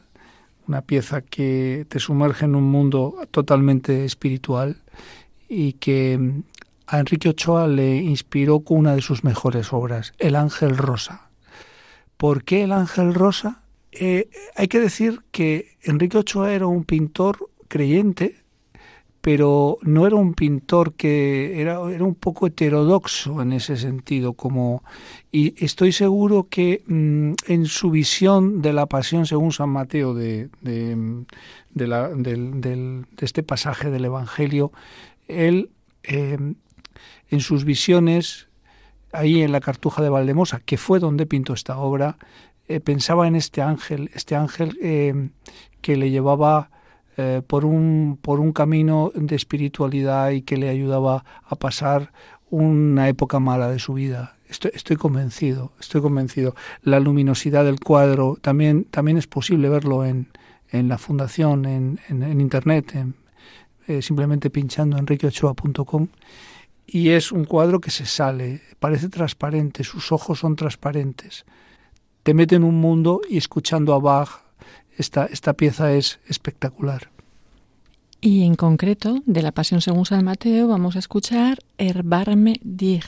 una 0.68 0.82
pieza 0.82 1.22
que 1.22 1.86
te 1.88 1.98
sumerge 1.98 2.44
en 2.44 2.54
un 2.54 2.64
mundo 2.64 3.16
totalmente 3.30 4.04
espiritual 4.04 4.76
y 5.48 5.74
que 5.74 6.42
a 6.86 6.98
Enrique 6.98 7.30
Ochoa 7.30 7.68
le 7.68 7.96
inspiró 7.96 8.60
con 8.60 8.78
una 8.78 8.94
de 8.94 9.02
sus 9.02 9.24
mejores 9.24 9.72
obras, 9.72 10.14
El 10.18 10.36
Ángel 10.36 10.76
Rosa. 10.76 11.30
¿Por 12.16 12.44
qué 12.44 12.64
El 12.64 12.72
Ángel 12.72 13.14
Rosa? 13.14 13.62
Eh, 13.92 14.28
hay 14.56 14.68
que 14.68 14.80
decir 14.80 15.20
que 15.30 15.76
Enrique 15.82 16.18
Ochoa 16.18 16.52
era 16.52 16.66
un 16.66 16.84
pintor 16.84 17.50
creyente, 17.68 18.36
pero 19.22 19.78
no 19.82 20.06
era 20.06 20.16
un 20.16 20.34
pintor 20.34 20.94
que 20.94 21.60
era, 21.60 21.78
era 21.88 22.04
un 22.04 22.16
poco 22.16 22.48
heterodoxo 22.48 23.40
en 23.40 23.52
ese 23.52 23.76
sentido, 23.76 24.34
como 24.34 24.82
y 25.30 25.64
estoy 25.64 25.92
seguro 25.92 26.48
que 26.50 26.82
mm, 26.86 27.34
en 27.46 27.66
su 27.66 27.90
visión 27.90 28.60
de 28.60 28.72
la 28.72 28.86
pasión 28.86 29.24
según 29.24 29.52
San 29.52 29.70
Mateo 29.70 30.12
de, 30.12 30.50
de, 30.60 31.24
de, 31.70 31.86
la, 31.86 32.08
de 32.08 33.04
este 33.18 33.44
pasaje 33.44 33.90
del 33.90 34.04
Evangelio, 34.04 34.72
él 35.28 35.70
eh, 36.02 36.36
en 37.30 37.40
sus 37.40 37.64
visiones, 37.64 38.48
ahí 39.12 39.42
en 39.42 39.52
la 39.52 39.60
Cartuja 39.60 40.02
de 40.02 40.08
Valdemosa, 40.08 40.58
que 40.58 40.76
fue 40.78 40.98
donde 40.98 41.26
pintó 41.26 41.54
esta 41.54 41.78
obra, 41.78 42.18
eh, 42.66 42.80
pensaba 42.80 43.28
en 43.28 43.36
este 43.36 43.62
ángel, 43.62 44.10
este 44.14 44.34
ángel 44.34 44.76
eh, 44.82 45.30
que 45.80 45.96
le 45.96 46.10
llevaba 46.10 46.70
eh, 47.16 47.42
por, 47.46 47.64
un, 47.64 48.18
por 48.20 48.40
un 48.40 48.52
camino 48.52 49.12
de 49.14 49.36
espiritualidad 49.36 50.30
y 50.30 50.42
que 50.42 50.56
le 50.56 50.68
ayudaba 50.68 51.24
a 51.44 51.56
pasar 51.56 52.12
una 52.50 53.08
época 53.08 53.38
mala 53.38 53.70
de 53.70 53.78
su 53.78 53.94
vida. 53.94 54.36
Estoy, 54.48 54.70
estoy 54.74 54.96
convencido, 54.96 55.72
estoy 55.80 56.00
convencido. 56.00 56.54
La 56.82 57.00
luminosidad 57.00 57.64
del 57.64 57.80
cuadro 57.80 58.36
también, 58.40 58.84
también 58.84 59.16
es 59.16 59.26
posible 59.26 59.68
verlo 59.68 60.04
en, 60.04 60.28
en 60.72 60.88
la 60.88 60.98
fundación, 60.98 61.66
en, 61.66 62.00
en, 62.08 62.40
internet, 62.40 62.94
eh, 63.86 64.02
simplemente 64.02 64.50
pinchando 64.50 64.96
enriqueochoa.com. 64.96 66.08
Y 66.86 67.10
es 67.10 67.30
un 67.30 67.44
cuadro 67.44 67.80
que 67.80 67.90
se 67.90 68.06
sale, 68.06 68.62
parece 68.78 69.08
transparente, 69.08 69.84
sus 69.84 70.12
ojos 70.12 70.40
son 70.40 70.56
transparentes. 70.56 71.44
Te 72.22 72.34
mete 72.34 72.56
en 72.56 72.64
un 72.64 72.80
mundo 72.80 73.20
y 73.28 73.36
escuchando 73.36 73.94
a 73.94 73.98
Bach 73.98 74.40
esta, 74.96 75.26
esta 75.26 75.54
pieza 75.54 75.92
es 75.92 76.20
espectacular. 76.28 77.10
Y 78.20 78.44
en 78.44 78.54
concreto, 78.54 79.16
de 79.26 79.42
la 79.42 79.50
Pasión 79.50 79.80
según 79.80 80.06
San 80.06 80.24
Mateo, 80.24 80.68
vamos 80.68 80.94
a 80.94 81.00
escuchar 81.00 81.58
Herbarme 81.76 82.60
dich, 82.62 83.04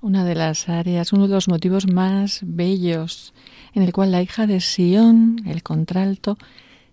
una 0.00 0.24
de 0.24 0.34
las 0.34 0.70
áreas, 0.70 1.12
uno 1.12 1.28
de 1.28 1.34
los 1.34 1.48
motivos 1.48 1.92
más 1.92 2.40
bellos, 2.42 3.34
en 3.74 3.82
el 3.82 3.92
cual 3.92 4.12
la 4.12 4.22
hija 4.22 4.46
de 4.46 4.60
Sión, 4.60 5.42
el 5.46 5.62
contralto, 5.62 6.38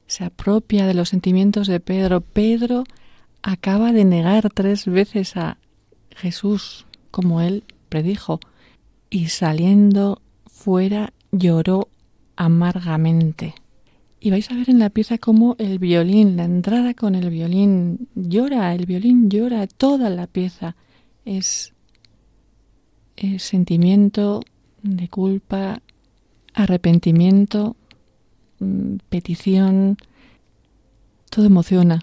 se 0.08 0.26
apropia 0.26 0.86
de 0.88 0.93
los 0.93 1.10
sentimientos 1.10 1.67
de 1.67 1.80
Pedro. 1.80 2.19
Pedro 2.19 2.84
acaba 3.41 3.93
de 3.93 4.04
negar 4.04 4.50
tres 4.50 4.86
veces 4.86 5.38
a 5.38 5.58
Jesús, 6.12 6.86
como 7.12 7.39
él 7.39 7.63
predijo, 7.88 8.39
y 9.10 9.30
saliendo 9.30 10.21
fuera 10.48 11.13
lloró 11.32 11.88
amargamente. 12.36 13.56
Y 14.19 14.32
vais 14.32 14.49
a 14.49 14.56
ver 14.56 14.69
en 14.69 14.80
la 14.80 14.89
pieza 14.89 15.17
cómo 15.17 15.56
el 15.60 15.78
violín, 15.78 16.38
la 16.38 16.45
entrada 16.45 16.93
con 16.93 17.15
el 17.15 17.30
violín 17.30 18.08
llora, 18.15 18.73
el 18.73 18.86
violín 18.86 19.30
llora, 19.30 19.67
toda 19.67 20.10
la 20.10 20.28
pieza 20.28 20.75
es, 21.25 21.73
sentimiento 23.38 24.41
de 24.82 25.10
culpa, 25.10 25.82
arrepentimiento, 26.54 27.75
mm, 28.60 28.95
petición, 29.10 29.97
todo 31.30 31.45
emociona. 31.45 32.01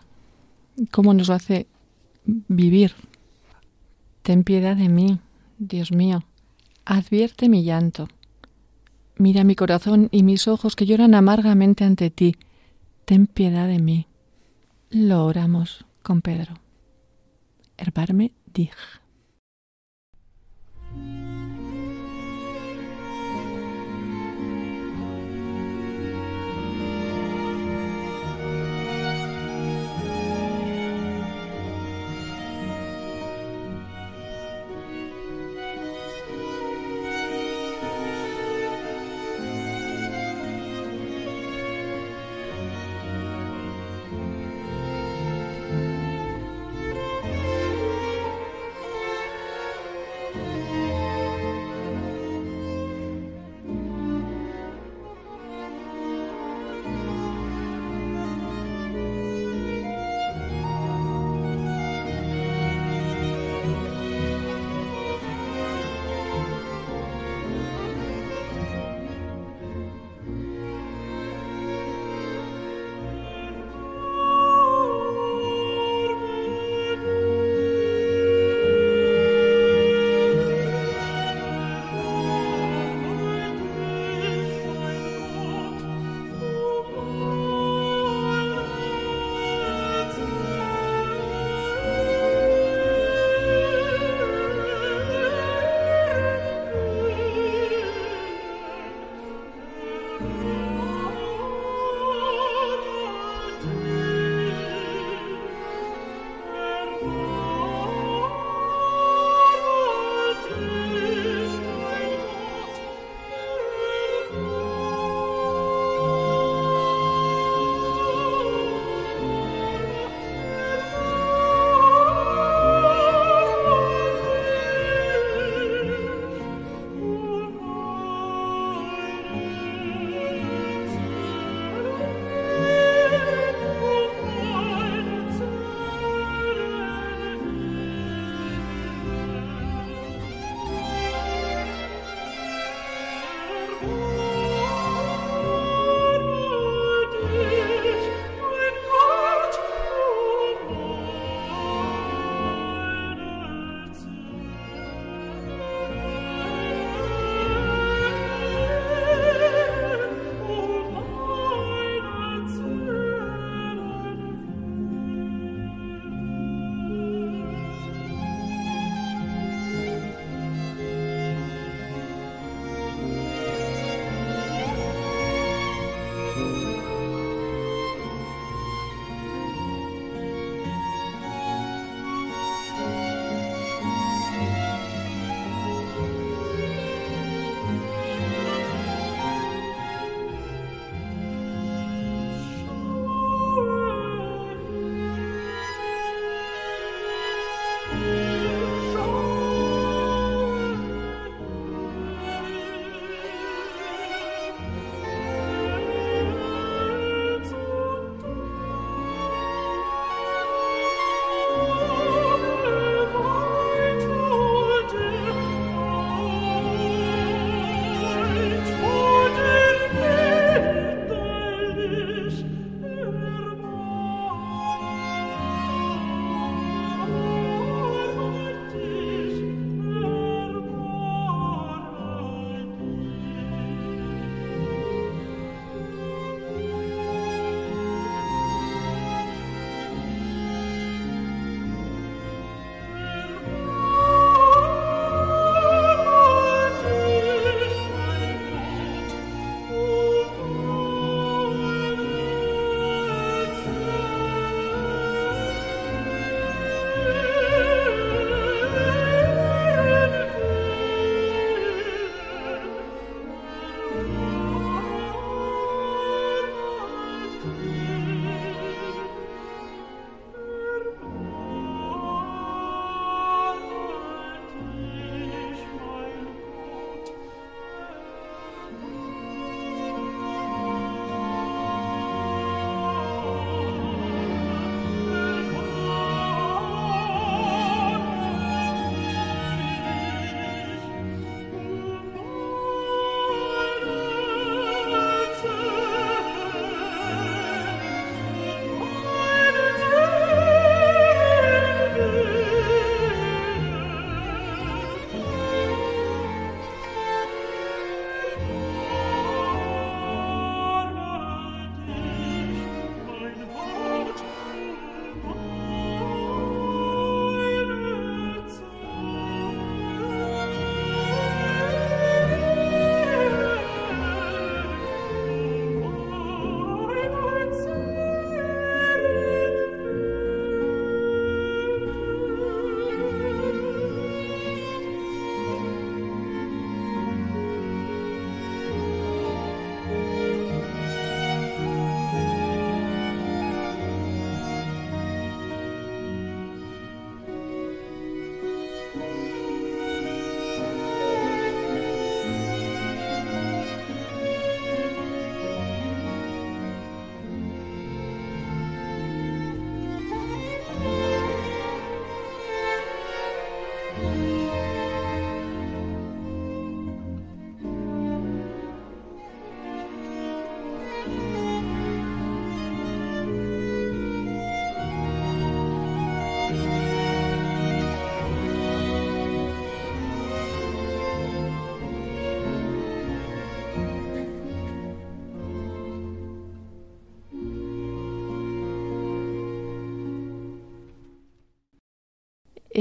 ¿Cómo 0.90 1.14
nos 1.14 1.28
lo 1.28 1.34
hace 1.34 1.66
vivir? 2.24 2.92
Ten 4.22 4.44
piedad 4.44 4.76
de 4.76 4.88
mí, 4.88 5.18
Dios 5.58 5.90
mío, 5.92 6.24
advierte 6.84 7.48
mi 7.48 7.64
llanto. 7.64 8.08
Mira 9.22 9.44
mi 9.44 9.54
corazón 9.54 10.08
y 10.10 10.24
mis 10.24 10.48
ojos 10.48 10.74
que 10.74 10.84
lloran 10.84 11.14
amargamente 11.14 11.84
ante 11.84 12.10
ti. 12.10 12.34
Ten 13.04 13.28
piedad 13.28 13.68
de 13.68 13.78
mí. 13.78 14.08
Lo 14.90 15.26
oramos 15.26 15.86
con 16.02 16.22
Pedro. 16.22 16.54
Herbarme 17.76 18.32
dig. 18.52 18.72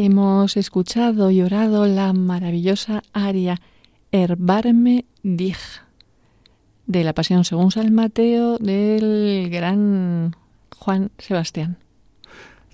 Hemos 0.05 0.57
escuchado 0.57 1.29
y 1.29 1.41
orado 1.41 1.85
la 1.85 2.11
maravillosa 2.13 3.03
aria 3.13 3.61
Herbarme 4.11 5.05
dich 5.21 5.81
de 6.87 7.03
la 7.03 7.13
Pasión 7.13 7.45
según 7.45 7.71
San 7.71 7.93
Mateo 7.93 8.57
del 8.57 9.49
gran 9.51 10.35
Juan 10.75 11.11
Sebastián. 11.19 11.77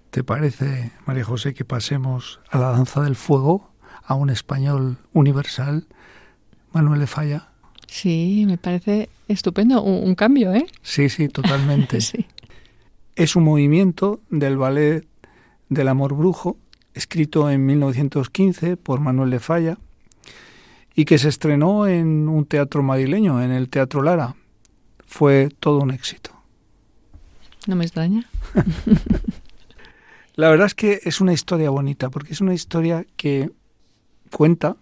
¿Te 0.09 0.23
parece, 0.23 0.91
María 1.05 1.25
José, 1.25 1.53
que 1.53 1.65
pasemos 1.65 2.39
a 2.49 2.57
la 2.57 2.71
danza 2.71 3.01
del 3.01 3.15
fuego, 3.15 3.71
a 4.03 4.15
un 4.15 4.29
español 4.29 4.97
universal, 5.11 5.85
Manuel 6.71 7.01
de 7.01 7.07
Falla? 7.07 7.49
Sí, 7.87 8.45
me 8.47 8.57
parece 8.57 9.09
estupendo, 9.27 9.83
un, 9.83 10.15
cambio, 10.15 10.53
¿eh? 10.53 10.65
Sí, 10.81 11.09
sí, 11.09 11.27
totalmente. 11.27 11.99
Es 13.15 13.35
un 13.35 13.45
movimiento 13.45 14.21
del 14.29 14.57
ballet 14.57 15.07
del 15.69 15.87
amor 15.87 16.13
brujo, 16.13 16.57
escrito 16.97 17.49
en 17.49 17.65
1915 17.65 18.75
por 18.77 18.99
Manuel 18.99 19.29
de 19.29 19.39
Falla, 19.39 19.77
y 20.95 21.05
que 21.05 21.19
se 21.19 21.29
estrenó 21.29 21.87
en 21.87 22.27
un 22.27 22.45
teatro 22.45 22.81
madrileño, 22.81 23.41
en 23.41 23.51
el 23.51 23.69
Teatro 23.69 24.01
Lara. 24.01 24.35
Fue 25.05 25.49
todo 25.59 25.79
un 25.79 25.91
éxito. 25.91 26.31
No 27.67 27.75
me 27.75 27.85
extraña. 27.85 28.27
La 30.35 30.49
verdad 30.49 30.67
es 30.67 30.75
que 30.75 30.99
es 31.03 31.21
una 31.21 31.33
historia 31.33 31.69
bonita, 31.69 32.09
porque 32.09 32.33
es 32.33 32.41
una 32.41 32.53
historia 32.53 33.05
que 33.15 33.51
cuenta 34.31 34.75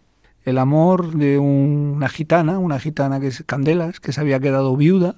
el 0.46 0.58
amor 0.58 1.16
de 1.16 1.38
una 1.38 2.08
gitana, 2.08 2.60
una 2.60 2.80
gitana 2.80 3.20
que 3.20 3.28
es 3.28 3.44
Candelas, 3.46 4.00
que 4.00 4.14
se 4.14 4.22
había 4.22 4.40
quedado 4.40 4.76
viuda, 4.78 5.16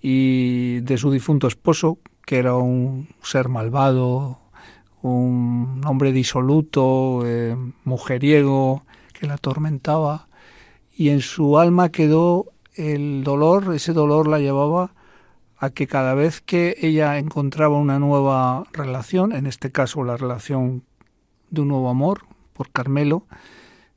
y 0.00 0.80
de 0.80 0.96
su 0.96 1.10
difunto 1.10 1.46
esposo, 1.46 1.98
que 2.24 2.38
era 2.38 2.54
un 2.54 3.08
ser 3.22 3.48
malvado, 3.48 4.39
un 5.02 5.80
hombre 5.86 6.12
disoluto, 6.12 7.22
eh, 7.24 7.56
mujeriego, 7.84 8.84
que 9.12 9.26
la 9.26 9.34
atormentaba 9.34 10.28
y 10.96 11.08
en 11.08 11.20
su 11.20 11.58
alma 11.58 11.90
quedó 11.90 12.46
el 12.74 13.24
dolor, 13.24 13.74
ese 13.74 13.92
dolor 13.92 14.28
la 14.28 14.38
llevaba 14.38 14.92
a 15.58 15.70
que 15.70 15.86
cada 15.86 16.14
vez 16.14 16.40
que 16.40 16.76
ella 16.80 17.18
encontraba 17.18 17.76
una 17.76 17.98
nueva 17.98 18.64
relación, 18.72 19.32
en 19.32 19.46
este 19.46 19.70
caso 19.70 20.04
la 20.04 20.16
relación 20.16 20.82
de 21.50 21.62
un 21.62 21.68
nuevo 21.68 21.90
amor 21.90 22.22
por 22.52 22.70
Carmelo, 22.70 23.26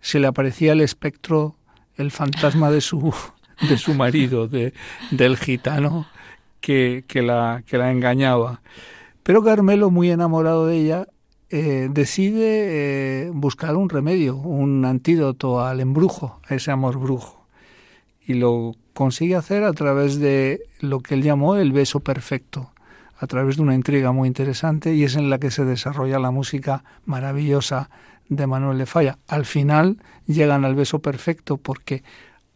se 0.01 0.19
le 0.19 0.27
aparecía 0.27 0.73
el 0.73 0.81
espectro, 0.81 1.55
el 1.95 2.11
fantasma 2.11 2.69
de 2.69 2.81
su, 2.81 3.13
de 3.69 3.77
su 3.77 3.93
marido, 3.93 4.47
de, 4.47 4.73
del 5.11 5.37
gitano 5.37 6.07
que, 6.59 7.05
que, 7.07 7.21
la, 7.21 7.63
que 7.65 7.77
la 7.77 7.91
engañaba. 7.91 8.61
Pero 9.23 9.41
Carmelo, 9.41 9.89
muy 9.89 10.11
enamorado 10.11 10.67
de 10.67 10.77
ella, 10.77 11.07
eh, 11.49 11.87
decide 11.91 13.27
eh, 13.27 13.31
buscar 13.33 13.75
un 13.75 13.89
remedio, 13.89 14.35
un 14.35 14.83
antídoto 14.85 15.61
al 15.61 15.79
embrujo, 15.79 16.41
a 16.47 16.55
ese 16.55 16.71
amor 16.71 16.97
brujo. 16.99 17.47
Y 18.25 18.33
lo 18.33 18.73
consigue 18.93 19.35
hacer 19.35 19.63
a 19.63 19.73
través 19.73 20.19
de 20.19 20.61
lo 20.79 20.99
que 20.99 21.13
él 21.13 21.23
llamó 21.23 21.55
el 21.55 21.71
beso 21.71 22.01
perfecto, 22.01 22.71
a 23.17 23.27
través 23.27 23.55
de 23.55 23.61
una 23.61 23.75
intriga 23.75 24.11
muy 24.11 24.27
interesante 24.27 24.93
y 24.93 25.03
es 25.03 25.15
en 25.15 25.29
la 25.29 25.39
que 25.39 25.51
se 25.51 25.63
desarrolla 25.63 26.19
la 26.19 26.31
música 26.31 26.83
maravillosa 27.05 27.89
de 28.29 28.47
Manuel 28.47 28.77
de 28.77 28.85
Falla. 28.85 29.19
Al 29.27 29.45
final 29.45 29.97
llegan 30.25 30.65
al 30.65 30.75
beso 30.75 30.99
perfecto 30.99 31.57
porque 31.57 32.03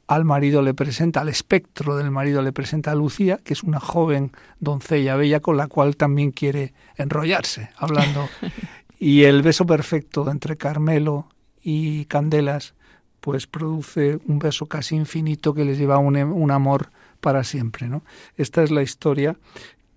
al 0.07 0.25
marido 0.25 0.61
le 0.61 0.73
presenta, 0.73 1.21
al 1.21 1.29
espectro 1.29 1.97
del 1.97 2.11
marido 2.11 2.41
le 2.41 2.53
presenta 2.53 2.91
a 2.91 2.95
Lucía, 2.95 3.39
que 3.43 3.53
es 3.53 3.63
una 3.63 3.79
joven 3.79 4.31
doncella 4.59 5.15
bella 5.15 5.41
con 5.41 5.57
la 5.57 5.67
cual 5.67 5.97
también 5.97 6.31
quiere 6.31 6.73
enrollarse, 6.97 7.69
hablando 7.77 8.29
Y 8.99 9.23
el 9.23 9.41
beso 9.43 9.65
perfecto 9.65 10.29
entre 10.29 10.57
Carmelo 10.57 11.27
y 11.61 12.05
Candelas 12.05 12.73
pues 13.19 13.45
produce 13.45 14.19
un 14.25 14.39
beso 14.39 14.67
casi 14.67 14.95
infinito 14.95 15.53
que 15.53 15.65
les 15.65 15.77
lleva 15.77 15.95
a 15.95 15.99
un, 15.99 16.51
amor 16.51 16.89
para 17.19 17.43
siempre. 17.43 17.87
¿no? 17.87 18.03
Esta 18.37 18.63
es 18.63 18.71
la 18.71 18.81
historia 18.81 19.37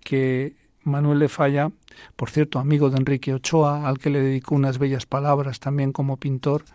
que 0.03 0.55
Manuel 0.83 1.19
de 1.19 1.29
Falla, 1.29 1.71
por 2.15 2.29
cierto, 2.29 2.59
amigo 2.59 2.89
de 2.89 2.97
Enrique 2.97 3.33
Ochoa, 3.33 3.87
al 3.87 3.99
que 3.99 4.09
le 4.09 4.21
dedicó 4.21 4.55
unas 4.55 4.77
bellas 4.77 5.05
palabras 5.05 5.59
también 5.59 5.91
como 5.91 6.17
pintor, 6.17 6.65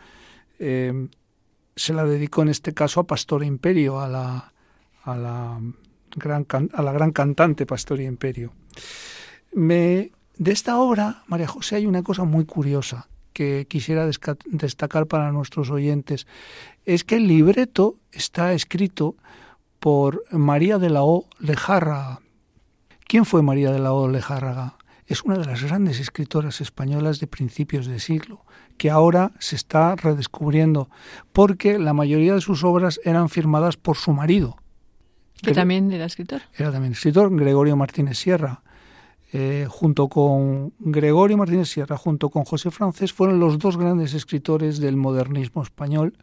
eh, 0.59 1.09
se 1.77 1.93
la 1.93 2.05
dedicó 2.05 2.43
en 2.43 2.49
este 2.49 2.72
caso 2.72 3.01
a 3.01 3.07
Pastor 3.07 3.45
Imperio, 3.45 4.01
a 4.01 4.09
la, 4.09 4.53
a 5.05 5.16
la, 5.16 5.61
gran, 6.16 6.47
a 6.72 6.83
la 6.83 6.93
gran 6.93 7.12
cantante 7.12 7.66
Pastor 7.66 8.01
Imperio. 8.01 8.53
Me 9.53 10.11
de 10.39 10.53
esta 10.53 10.79
obra, 10.79 11.22
María 11.29 11.49
José, 11.49 11.77
hay 11.77 11.87
una 11.87 12.03
cosa 12.03 12.24
muy 12.24 12.45
curiosa 12.45 13.09
que 13.33 13.66
quisiera 13.68 14.07
destacar 14.07 15.07
para 15.07 15.33
nuestros 15.33 15.70
oyentes. 15.70 16.27
Es 16.85 17.05
que 17.05 17.16
el 17.16 17.27
libreto 17.27 17.97
está 18.12 18.53
escrito 18.55 19.14
por 19.79 20.24
María 20.31 20.79
de 20.79 20.91
la 20.91 21.05
O. 21.05 21.27
Lejárraga. 21.39 22.20
¿Quién 23.07 23.24
fue 23.24 23.43
María 23.43 23.72
de 23.72 23.79
la 23.79 23.93
O. 23.93 24.09
Lejárraga? 24.09 24.77
Es 25.07 25.22
una 25.22 25.39
de 25.39 25.45
las 25.45 25.62
grandes 25.62 26.01
escritoras 26.01 26.61
españolas 26.61 27.20
de 27.20 27.27
principios 27.27 27.87
de 27.87 28.01
siglo, 28.01 28.46
que 28.77 28.91
ahora 28.91 29.33
se 29.39 29.57
está 29.57 29.97
redescubriendo, 29.97 30.89
porque 31.33 31.79
la 31.79 31.93
mayoría 31.93 32.35
de 32.35 32.41
sus 32.41 32.64
obras 32.64 33.01
eran 33.05 33.29
firmadas 33.29 33.77
por 33.77 33.97
su 33.97 34.12
marido. 34.12 34.57
Que 35.43 35.53
también 35.53 35.93
era 35.93 36.07
escritor. 36.07 36.43
Era 36.57 36.72
también 36.72 36.93
escritor, 36.93 37.35
Gregorio 37.35 37.77
Martínez 37.77 38.18
Sierra. 38.18 38.62
Eh, 39.33 39.66
junto 39.68 40.09
con 40.09 40.72
Gregorio 40.79 41.37
Martínez 41.37 41.68
Sierra, 41.68 41.97
junto 41.99 42.31
con 42.31 42.45
José 42.45 42.70
Francés, 42.70 43.12
fueron 43.12 43.41
los 43.41 43.59
dos 43.59 43.77
grandes 43.77 44.14
escritores 44.14 44.79
del 44.79 44.97
modernismo 44.97 45.62
español, 45.62 46.16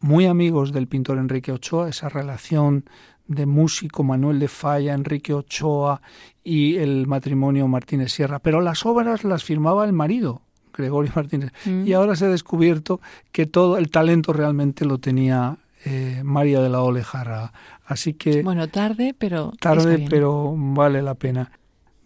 muy 0.00 0.26
amigos 0.26 0.72
del 0.72 0.88
pintor 0.88 1.18
Enrique 1.18 1.52
Ochoa, 1.52 1.88
esa 1.88 2.08
relación 2.08 2.84
de 3.26 3.46
músico 3.46 4.02
Manuel 4.02 4.38
de 4.38 4.48
Falla, 4.48 4.92
Enrique 4.92 5.32
Ochoa 5.32 6.02
y 6.42 6.76
el 6.76 7.06
matrimonio 7.06 7.68
Martínez 7.68 8.12
Sierra. 8.12 8.40
Pero 8.40 8.60
las 8.60 8.84
obras 8.84 9.24
las 9.24 9.44
firmaba 9.44 9.84
el 9.84 9.92
marido, 9.92 10.42
Gregorio 10.76 11.12
Martínez. 11.16 11.52
Mm. 11.64 11.86
Y 11.86 11.92
ahora 11.92 12.16
se 12.16 12.26
ha 12.26 12.28
descubierto 12.28 13.00
que 13.32 13.46
todo 13.46 13.78
el 13.78 13.90
talento 13.90 14.32
realmente 14.32 14.84
lo 14.84 14.98
tenía 14.98 15.58
eh, 15.84 16.22
María 16.24 16.60
de 16.60 16.68
la 16.68 16.82
Olejara. 16.82 17.52
Así 17.86 18.14
que... 18.14 18.42
Bueno, 18.42 18.68
tarde, 18.68 19.14
pero... 19.16 19.52
Tarde, 19.60 20.06
pero 20.08 20.54
vale 20.56 21.02
la 21.02 21.14
pena 21.14 21.50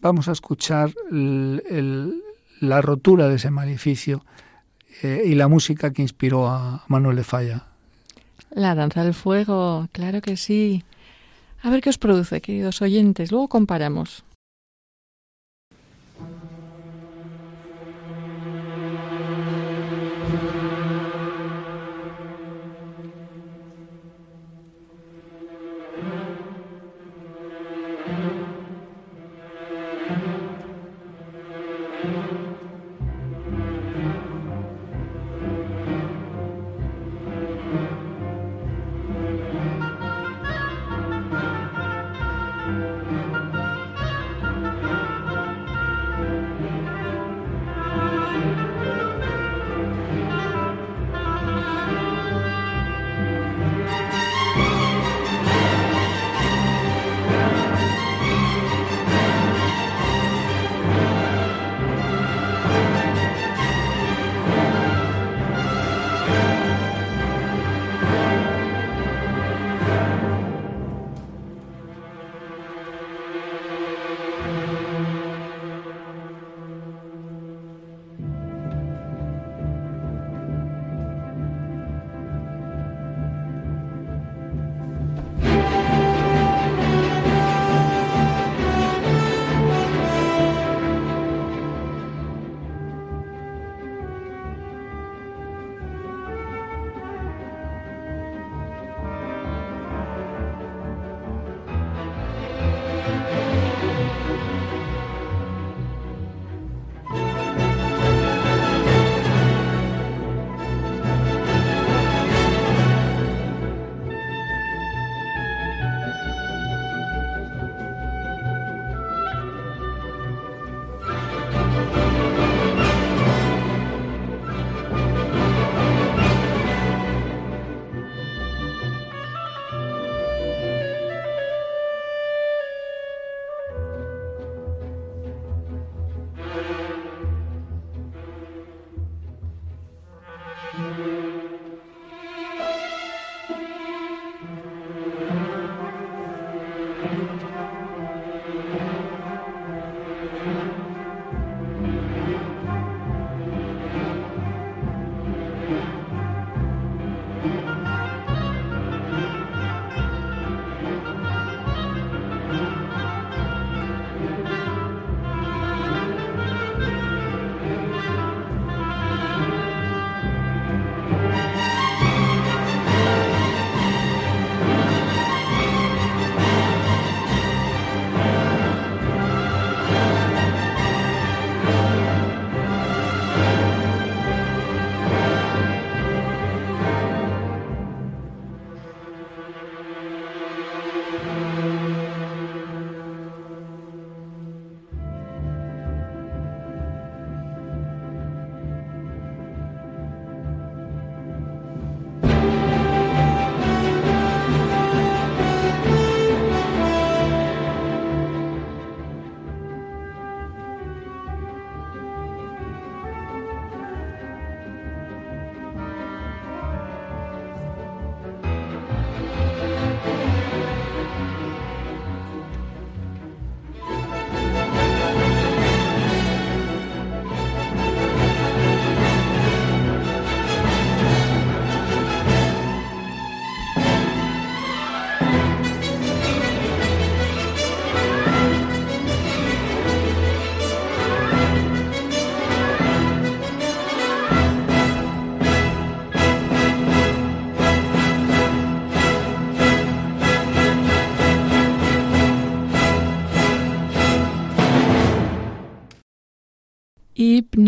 vamos 0.01 0.29
a 0.29 0.33
escuchar 0.33 0.93
la 1.11 2.83
rotura 2.83 3.29
de 3.29 3.37
ese 3.37 3.51
maleficio 3.51 4.25
eh, 5.03 5.23
y 5.27 5.35
la 5.35 5.49
música 5.49 5.93
que 5.93 6.03
inspiró 6.03 6.49
a 6.49 6.85
Manuel 6.89 7.17
de 7.17 7.25
Falla. 7.25 7.65
La 8.51 8.75
danza 8.75 9.05
del 9.05 9.15
fuego, 9.15 9.89
claro 9.93 10.21
que 10.21 10.37
sí. 10.37 10.85
A 11.63 11.71
ver 11.71 11.81
qué 11.81 11.91
os 11.91 11.99
produce, 11.99 12.41
queridos 12.41 12.83
oyentes. 12.83 13.31
Luego 13.31 13.49
comparamos. 13.49 14.25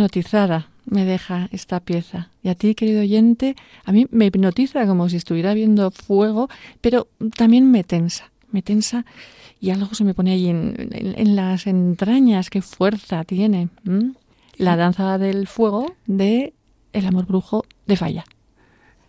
Hipnotizada 0.00 0.68
me 0.86 1.04
deja 1.04 1.48
esta 1.52 1.80
pieza. 1.80 2.30
Y 2.42 2.48
a 2.48 2.54
ti, 2.54 2.74
querido 2.74 3.02
oyente, 3.02 3.54
a 3.84 3.92
mí 3.92 4.06
me 4.10 4.26
hipnotiza 4.26 4.86
como 4.86 5.08
si 5.08 5.16
estuviera 5.16 5.54
viendo 5.54 5.90
fuego, 5.90 6.48
pero 6.80 7.08
también 7.36 7.70
me 7.70 7.84
tensa, 7.84 8.30
me 8.50 8.62
tensa 8.62 9.04
y 9.60 9.70
algo 9.70 9.94
se 9.94 10.04
me 10.04 10.14
pone 10.14 10.32
ahí 10.32 10.48
en, 10.48 11.36
las 11.36 11.66
entrañas, 11.66 12.48
qué 12.48 12.62
fuerza 12.62 13.24
tiene. 13.24 13.68
La 14.56 14.76
danza 14.76 15.18
del 15.18 15.46
fuego 15.46 15.94
de 16.06 16.54
El 16.92 17.06
amor 17.06 17.26
brujo 17.26 17.64
de 17.86 17.96
Falla. 17.96 18.24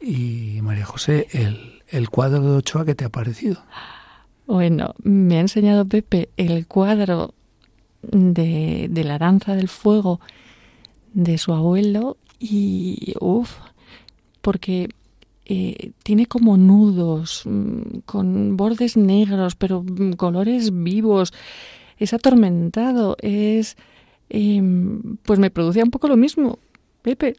Y 0.01 0.59
María 0.61 0.85
José, 0.85 1.27
el, 1.31 1.81
el 1.87 2.09
cuadro 2.09 2.41
de 2.41 2.57
Ochoa, 2.57 2.85
¿qué 2.85 2.95
te 2.95 3.05
ha 3.05 3.09
parecido? 3.09 3.63
Bueno, 4.45 4.93
me 5.01 5.37
ha 5.37 5.39
enseñado 5.39 5.85
Pepe 5.85 6.29
el 6.35 6.67
cuadro 6.67 7.33
de, 8.01 8.87
de 8.89 9.03
la 9.03 9.17
danza 9.17 9.55
del 9.55 9.69
fuego 9.69 10.19
de 11.13 11.37
su 11.37 11.53
abuelo 11.53 12.17
y 12.39 13.13
uff, 13.19 13.57
porque 14.41 14.89
eh, 15.45 15.91
tiene 16.03 16.27
como 16.27 16.55
nudos, 16.55 17.43
mm, 17.45 17.99
con 18.05 18.55
bordes 18.57 18.95
negros, 18.95 19.55
pero 19.55 19.83
mm, 19.83 20.13
colores 20.13 20.71
vivos, 20.71 21.33
es 21.97 22.13
atormentado, 22.13 23.17
es... 23.21 23.77
Em, 24.29 25.17
pues 25.23 25.39
me 25.39 25.51
producía 25.51 25.83
un 25.83 25.91
poco 25.91 26.07
lo 26.07 26.15
mismo, 26.15 26.57
Pepe, 27.01 27.35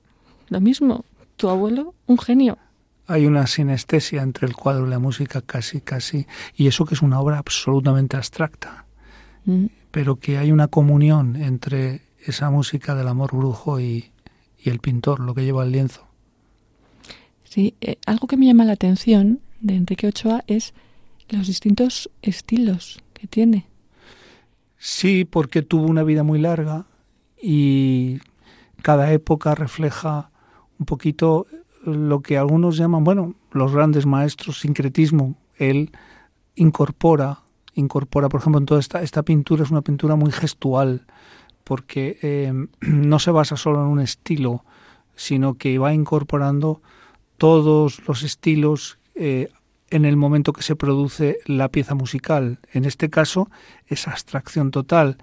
lo 0.51 0.61
mismo, 0.61 1.07
tu 1.37 1.49
abuelo, 1.49 1.95
un 2.07 2.19
genio. 2.19 2.59
Hay 3.07 3.25
una 3.25 3.47
sinestesia 3.47 4.21
entre 4.21 4.47
el 4.47 4.55
cuadro 4.55 4.87
y 4.87 4.91
la 4.91 4.99
música 4.99 5.41
casi, 5.41 5.81
casi, 5.81 6.27
y 6.55 6.67
eso 6.67 6.85
que 6.85 6.95
es 6.95 7.01
una 7.01 7.19
obra 7.19 7.39
absolutamente 7.39 8.19
abstracta, 8.19 8.85
mm. 9.47 9.67
pero 9.91 10.17
que 10.17 10.37
hay 10.37 10.53
una 10.53 10.69
comunión 10.69 11.37
entre 11.37 12.03
esa 12.25 12.51
música 12.51 12.95
del 12.95 13.09
amor 13.09 13.37
brujo 13.37 13.81
y, 13.81 14.11
el 14.65 14.79
pintor, 14.79 15.19
lo 15.19 15.35
que 15.35 15.45
lleva 15.45 15.65
el 15.65 15.73
lienzo. 15.73 16.07
Sí, 17.45 17.75
eh, 17.81 17.97
algo 18.07 18.29
que 18.29 18.37
me 18.37 18.47
llama 18.47 18.65
la 18.65 18.75
atención 18.75 19.41
de 19.61 19.75
Enrique 19.75 20.07
Ochoa 20.07 20.45
es 20.47 20.73
los 21.29 21.49
distintos 21.49 22.11
estilos 22.23 23.03
que 23.13 23.27
tiene. 23.27 23.67
Sí, 24.79 25.25
porque 25.25 25.63
tuvo 25.63 25.87
una 25.87 26.05
vida 26.05 26.23
muy 26.23 26.39
larga 26.39 26.87
y 27.41 28.19
cada 28.83 29.13
época 29.13 29.55
refleja 29.55 30.31
un 30.79 30.87
poquito 30.87 31.47
lo 31.85 32.21
que 32.21 32.39
algunos 32.39 32.77
llaman, 32.77 33.05
bueno, 33.05 33.35
los 33.51 33.73
grandes 33.73 34.07
maestros, 34.07 34.61
sincretismo. 34.61 35.37
Él 35.57 35.91
incorpora, 36.55 37.41
incorpora, 37.75 38.29
por 38.29 38.41
ejemplo, 38.41 38.61
en 38.61 38.67
toda 38.67 38.81
esta, 38.81 39.03
esta 39.03 39.23
pintura 39.23 39.65
es 39.65 39.71
una 39.71 39.83
pintura 39.83 40.17
muy 40.17 40.33
gestual, 40.33 41.07
porque 41.73 42.19
eh, 42.21 42.53
no 42.83 43.19
se 43.19 43.31
basa 43.31 43.57
solo 43.57 43.81
en 43.81 43.87
un 43.87 44.01
estilo, 44.01 44.63
sino 45.17 45.55
que 45.55 45.79
va 45.79 45.95
incorporando 45.95 46.83
todos 47.39 48.07
los 48.07 48.23
estilos 48.25 48.99
eh, 49.15 49.49
en 49.89 50.05
el 50.05 50.19
momento 50.19 50.53
que 50.53 50.63
se 50.63 50.77
produce 50.77 51.39
la 51.47 51.71
pieza 51.71 51.95
musical. 51.95 52.59
En 52.75 52.85
este 52.85 53.09
caso 53.09 53.49
es 53.87 54.07
abstracción 54.07 54.71
total. 54.71 55.17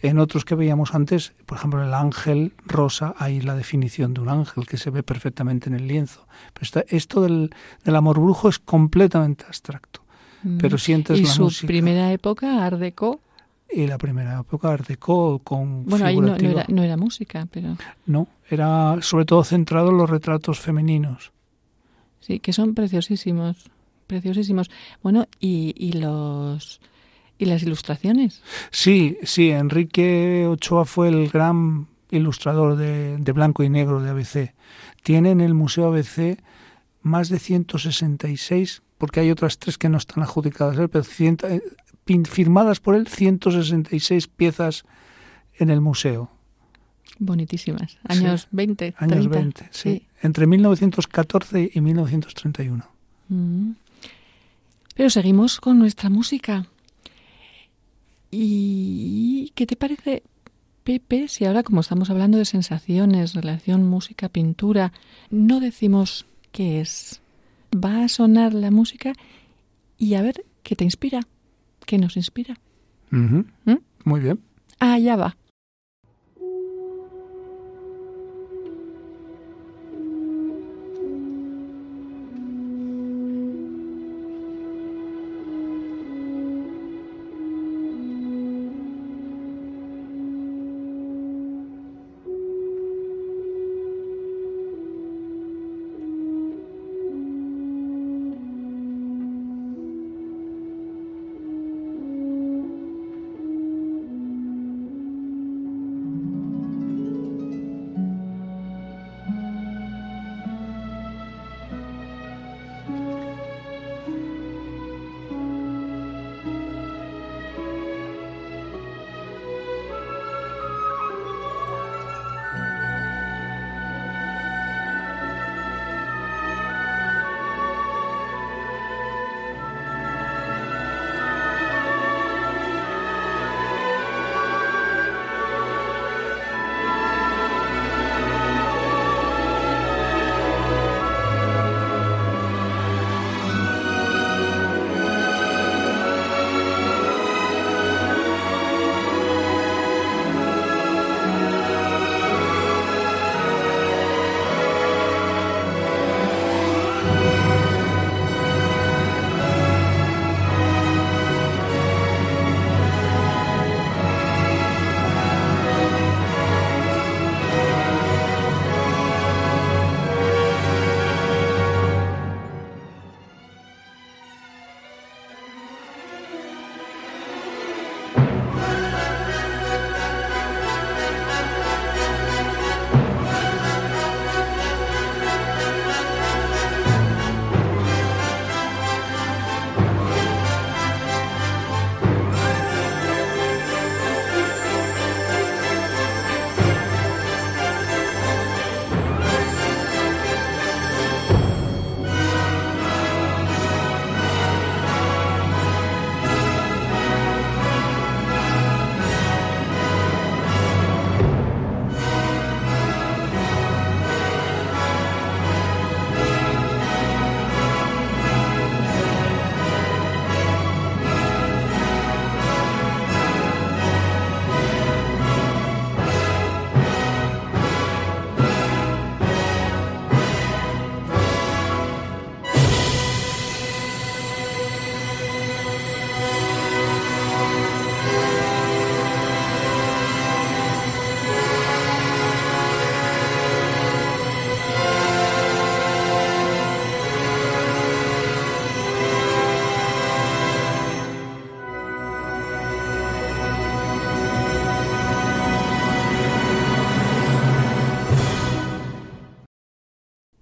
En 0.00 0.20
otros 0.20 0.44
que 0.44 0.54
veíamos 0.54 0.94
antes, 0.94 1.32
por 1.44 1.58
ejemplo, 1.58 1.82
el 1.82 1.92
ángel 1.92 2.52
rosa, 2.64 3.16
hay 3.18 3.40
la 3.40 3.56
definición 3.56 4.14
de 4.14 4.20
un 4.20 4.28
ángel 4.28 4.64
que 4.64 4.76
se 4.76 4.90
ve 4.90 5.02
perfectamente 5.02 5.68
en 5.68 5.74
el 5.74 5.88
lienzo. 5.88 6.28
Pero 6.54 6.84
esto 6.86 7.20
del, 7.20 7.50
amor 7.84 8.20
brujo 8.20 8.48
es 8.48 8.60
completamente 8.60 9.44
abstracto. 9.44 10.02
Mm. 10.44 10.58
Pero 10.58 10.78
sientes 10.78 11.18
¿Y 11.18 11.24
la 11.24 11.30
su 11.30 11.66
primera 11.66 12.12
época, 12.12 12.64
Art 12.64 12.78
Deco? 12.78 13.22
Y 13.70 13.86
la 13.86 13.98
primera 13.98 14.40
época 14.40 14.72
Art 14.72 14.86
Deco 14.86 15.40
con 15.40 15.84
bueno 15.86 16.06
ahí 16.06 16.16
no, 16.16 16.36
era, 16.36 16.64
no, 16.68 16.82
era, 16.82 16.96
música 16.96 17.46
pero 17.50 17.76
no 18.06 18.28
era 18.48 18.98
sobre 19.02 19.24
todo 19.24 19.42
centrado 19.44 19.90
en 19.90 19.98
los 19.98 20.08
retratos 20.08 20.60
femeninos. 20.60 21.32
Sí 22.20 22.40
que 22.40 22.52
son 22.52 22.74
preciosísimos 22.74 23.70
preciosísimos. 24.06 24.70
Bueno 25.02 25.26
y, 25.40 25.74
y 25.76 25.92
los 25.92 26.80
y 27.38 27.44
las 27.46 27.62
ilustraciones. 27.62 28.42
Sí 28.70 29.18
sí 29.22 29.50
Enrique 29.50 30.46
Ochoa 30.46 30.84
fue 30.84 31.08
el 31.08 31.28
gran 31.28 31.88
ilustrador 32.10 32.76
de, 32.76 33.18
de 33.18 33.32
blanco 33.32 33.62
y 33.62 33.68
negro 33.68 34.00
de 34.00 34.10
ABC 34.10 34.54
tiene 35.06 35.30
en 35.30 35.40
el 35.40 35.54
museo 35.54 35.86
ABC 35.86 36.40
más 37.02 37.28
de 37.28 37.38
166 37.38 38.82
porque 38.98 39.20
hay 39.20 39.30
otras 39.30 39.58
tres 39.58 39.78
que 39.78 39.88
no 39.88 39.98
están 39.98 40.24
adjudicadas 40.24 40.76
pero 40.90 41.04
firmadas 42.28 42.80
por 42.80 42.94
él 42.94 43.06
166 43.08 44.28
piezas 44.28 44.84
en 45.58 45.70
el 45.70 45.80
museo. 45.80 46.30
Bonitísimas. 47.18 47.98
Años 48.04 48.48
20. 48.50 48.94
Años 48.98 49.28
20, 49.28 49.68
sí. 49.70 50.06
Entre 50.22 50.46
1914 50.46 51.70
y 51.74 51.80
1931. 51.80 52.84
Mm. 53.28 53.70
Pero 54.94 55.10
seguimos 55.10 55.60
con 55.60 55.78
nuestra 55.78 56.10
música. 56.10 56.66
¿Y 58.30 59.52
qué 59.54 59.66
te 59.66 59.76
parece, 59.76 60.22
Pepe, 60.84 61.28
si 61.28 61.44
ahora 61.44 61.62
como 61.62 61.80
estamos 61.80 62.10
hablando 62.10 62.38
de 62.38 62.44
sensaciones, 62.44 63.34
relación 63.34 63.86
música-pintura, 63.86 64.92
no 65.30 65.60
decimos 65.60 66.26
qué 66.52 66.80
es? 66.80 67.20
Va 67.74 68.04
a 68.04 68.08
sonar 68.08 68.52
la 68.52 68.70
música 68.70 69.12
y 69.98 70.14
a 70.14 70.22
ver 70.22 70.44
qué 70.62 70.76
te 70.76 70.84
inspira. 70.84 71.20
¿Qué 71.86 71.98
nos 71.98 72.16
inspira. 72.16 72.58
¿Mm? 73.10 73.40
Muy 74.04 74.20
bien. 74.20 74.40
Allá 74.78 75.16
va. 75.16 75.36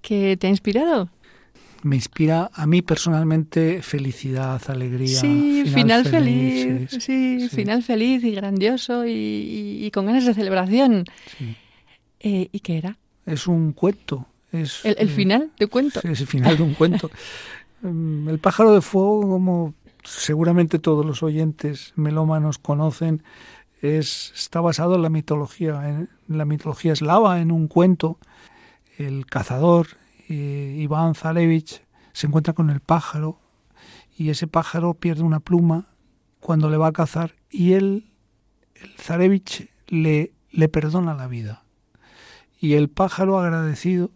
¿Qué 0.04 0.36
te 0.36 0.48
ha 0.48 0.50
inspirado? 0.50 1.08
Me 1.82 1.96
inspira 1.96 2.50
a 2.52 2.66
mí 2.66 2.82
personalmente 2.82 3.80
felicidad, 3.80 4.60
alegría. 4.68 5.18
Sí, 5.18 5.64
final, 5.66 6.04
feliz. 6.04 6.90
sí, 7.00 7.48
final 7.50 7.82
feliz 7.82 8.22
y 8.22 8.32
grandioso 8.32 9.04
y, 9.06 9.90
con 9.94 10.04
ganas 10.04 10.26
de 10.26 10.34
celebración. 10.34 11.06
Eh, 12.20 12.48
¿Y 12.52 12.60
qué 12.60 12.76
era? 12.76 12.98
Es 13.24 13.46
un 13.46 13.72
cuento. 13.72 14.26
Es, 14.52 14.84
¿El, 14.84 14.96
el 14.98 15.08
final 15.08 15.52
de 15.58 15.66
cuento? 15.68 16.02
Sí, 16.02 16.08
es 16.08 16.20
el 16.20 16.26
final 16.26 16.56
de 16.56 16.62
un 16.62 16.74
cuento. 16.74 17.10
Mm, 17.82 18.30
el 18.30 18.38
pájaro 18.38 18.72
de 18.72 18.80
fuego, 18.80 19.20
como 19.28 19.74
seguramente 20.04 20.78
todos 20.78 21.04
los 21.04 21.22
oyentes 21.22 21.92
melómanos 21.96 22.56
conocen, 22.56 23.22
es, 23.82 24.32
está 24.34 24.62
basado 24.62 24.94
en 24.94 25.02
la 25.02 25.10
mitología, 25.10 25.86
en 25.86 26.08
la 26.28 26.46
mitología 26.46 26.94
eslava, 26.94 27.42
en 27.42 27.52
un 27.52 27.68
cuento. 27.68 28.16
El 28.96 29.26
cazador, 29.26 29.88
eh, 30.28 30.76
Iván 30.78 31.14
Zarevich, 31.14 31.82
se 32.12 32.26
encuentra 32.26 32.52
con 32.52 32.70
el 32.70 32.80
pájaro 32.80 33.40
y 34.16 34.30
ese 34.30 34.46
pájaro 34.46 34.94
pierde 34.94 35.22
una 35.22 35.40
pluma 35.40 35.88
cuando 36.40 36.70
le 36.70 36.76
va 36.76 36.88
a 36.88 36.92
cazar 36.92 37.34
y 37.50 37.72
él, 37.72 38.12
el 38.74 38.90
Zarevich, 38.98 39.70
le, 39.88 40.32
le 40.50 40.68
perdona 40.68 41.14
la 41.14 41.26
vida. 41.26 41.64
Y 42.60 42.74
el 42.74 42.88
pájaro 42.88 43.38
agradecido 43.38 44.10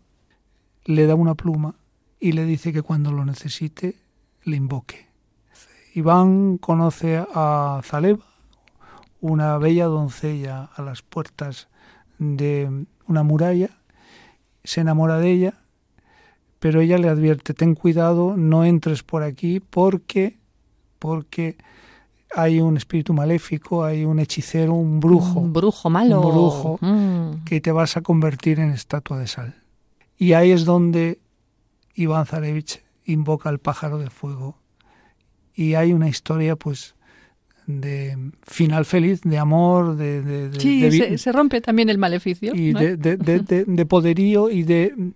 le 0.85 1.07
da 1.07 1.15
una 1.15 1.35
pluma 1.35 1.75
y 2.21 2.33
le 2.33 2.45
dice 2.45 2.73
que 2.73 2.83
cuando 2.83 3.13
lo 3.13 3.25
necesite 3.25 3.97
le 4.43 4.57
invoque. 4.57 5.09
Iván 5.95 6.59
conoce 6.59 7.25
a 7.35 7.81
Zaleva, 7.85 8.25
una 9.21 9.59
bella 9.59 9.87
doncella 9.87 10.65
a 10.65 10.83
las 10.83 11.03
puertas 11.03 11.69
de 12.19 12.87
una 13.07 13.23
muralla, 13.23 13.71
se 14.69 14.83
enamora 14.83 15.17
de 15.17 15.31
ella, 15.31 15.55
pero 16.59 16.83
ella 16.83 16.99
le 16.99 17.09
advierte, 17.09 17.55
ten 17.55 17.75
cuidado, 17.75 18.37
no 18.37 18.67
entres 18.67 19.03
por 19.03 19.23
aquí 19.23 19.61
porque, 19.61 20.37
porque 20.99 21.57
hay 22.37 22.61
un 22.61 22.77
espíritu 22.77 23.15
maléfico, 23.15 23.83
hay 23.83 24.05
un 24.05 24.19
hechicero, 24.19 24.75
un 24.75 25.01
brujo. 25.01 25.41
Un 25.41 25.55
brujo 25.55 25.89
malo. 25.89 26.21
Un 26.21 26.33
brujo 26.35 26.79
mm. 26.83 27.45
que 27.45 27.63
te 27.63 27.73
vas 27.73 27.97
a 27.97 28.03
convertir 28.03 28.61
en 28.61 28.69
estatua 28.73 29.19
de 29.19 29.27
sal. 29.27 29.55
Y 30.19 30.35
ahí 30.35 30.51
es 30.51 30.67
donde 30.67 31.19
Iván 31.95 32.27
Zarevich 32.27 32.83
invoca 33.07 33.49
al 33.49 33.61
pájaro 33.61 33.97
de 33.97 34.11
fuego. 34.11 34.59
Y 35.55 35.77
hay 35.77 35.95
una 35.95 36.11
historia, 36.11 36.57
pues, 36.57 36.95
de 37.69 38.33
final 38.45 38.87
feliz, 38.87 39.21
de 39.21 39.37
amor, 39.37 39.95
de... 39.97 40.51
sí, 40.59 41.19
se, 41.19 41.33
rompe 41.33 41.61
también 41.61 41.91
el 41.91 41.99
maleficio. 41.99 42.55
Y 42.55 42.73
de, 42.73 43.87
poderío 43.87 44.49
y, 44.51 44.63
de, 44.63 45.13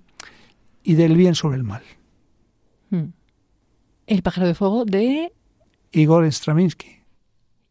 y 0.83 0.95
del 0.95 1.17
bien 1.17 1.35
sobre 1.35 1.57
el 1.57 1.65
mal. 1.65 1.83
Hmm. 2.91 3.07
El 4.07 4.23
pájaro 4.23 4.47
de 4.47 4.55
fuego 4.55 4.85
de... 4.85 5.33
Igor 5.93 6.31
Stravinsky. 6.31 6.99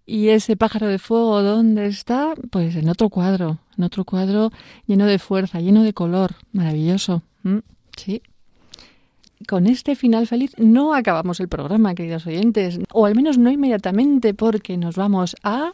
¿Y 0.08 0.30
ese 0.30 0.58
pájaro 0.58 0.88
de 0.88 0.98
fuego 0.98 1.44
dónde 1.44 1.86
está? 1.86 2.34
Pues 2.50 2.76
en 2.76 2.90
otro 2.90 3.10
cuadro, 3.10 3.60
en 3.78 3.84
otro 3.84 4.04
cuadro 4.04 4.52
lleno 4.88 5.06
de 5.06 5.20
fuerza, 5.20 5.60
lleno 5.60 5.84
de 5.84 5.94
color, 5.94 6.36
maravilloso. 6.52 7.22
Hmm, 7.44 7.60
sí 7.96 8.24
con 9.48 9.68
este 9.68 9.96
final 9.96 10.28
feliz 10.28 10.54
no 10.58 10.94
acabamos 10.94 11.40
el 11.40 11.48
programa, 11.48 11.96
queridos 11.96 12.28
oyentes, 12.28 12.80
o 12.92 13.06
al 13.06 13.16
menos 13.16 13.38
no 13.38 13.52
inmediatamente 13.52 14.34
porque 14.34 14.78
nos 14.78 14.96
vamos 14.96 15.36
a... 15.44 15.74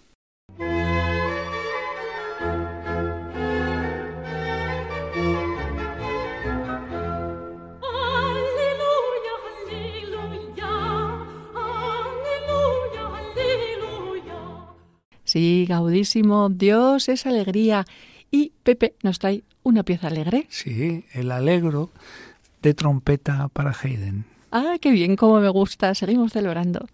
Sí, 15.23 15.65
gaudísimo, 15.67 16.47
Dios 16.49 17.09
es 17.09 17.25
alegría. 17.25 17.85
Y 18.31 18.53
Pepe 18.63 18.95
nos 19.03 19.19
trae 19.19 19.43
una 19.61 19.83
pieza 19.83 20.07
alegre. 20.07 20.47
Sí, 20.49 21.03
el 21.11 21.31
alegro 21.31 21.91
de 22.61 22.73
trompeta 22.73 23.49
para 23.49 23.71
Haydn. 23.71 24.25
Ah, 24.51 24.77
qué 24.81 24.91
bien, 24.91 25.15
cómo 25.15 25.39
me 25.39 25.49
gusta. 25.49 25.93
Seguimos 25.95 26.33
celebrando. 26.33 26.87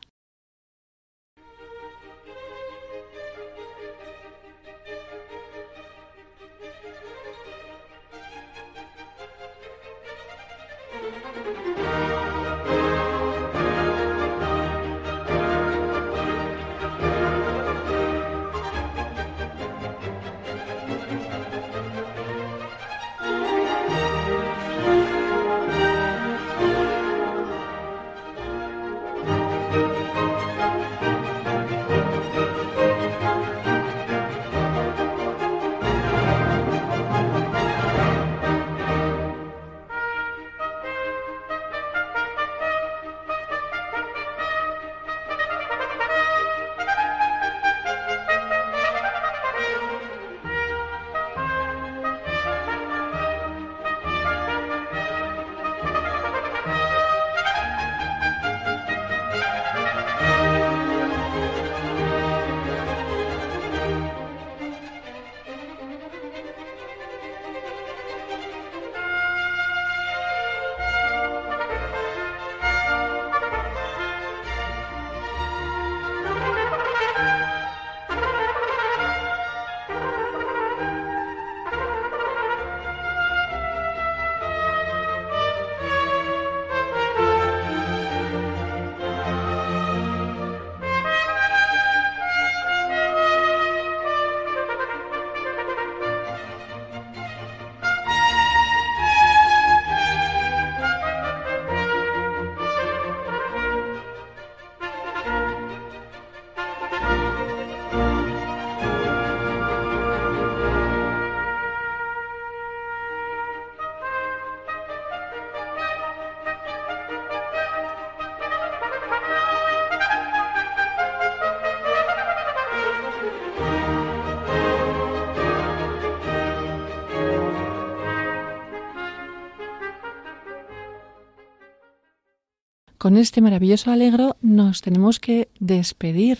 Con 133.03 133.17
este 133.17 133.41
maravilloso 133.41 133.91
alegro 133.91 134.37
nos 134.41 134.81
tenemos 134.81 135.19
que 135.19 135.49
despedir 135.59 136.37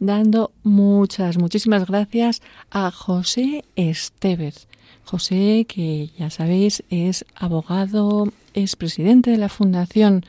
dando 0.00 0.50
muchas, 0.64 1.38
muchísimas 1.38 1.86
gracias 1.86 2.42
a 2.72 2.90
José 2.90 3.64
Estevez. 3.76 4.66
José, 5.04 5.64
que 5.68 6.10
ya 6.18 6.28
sabéis, 6.28 6.82
es 6.90 7.24
abogado, 7.36 8.32
es 8.52 8.74
presidente 8.74 9.30
de 9.30 9.38
la 9.38 9.48
Fundación 9.48 10.26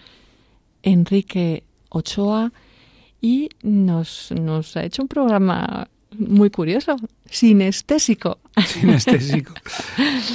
Enrique 0.84 1.64
Ochoa 1.90 2.52
y 3.20 3.50
nos, 3.64 4.32
nos 4.32 4.78
ha 4.78 4.84
hecho 4.84 5.02
un 5.02 5.08
programa 5.08 5.88
muy 6.20 6.52
curioso, 6.52 6.98
sinestésico. 7.26 8.38
Sinestésico. 8.64 9.56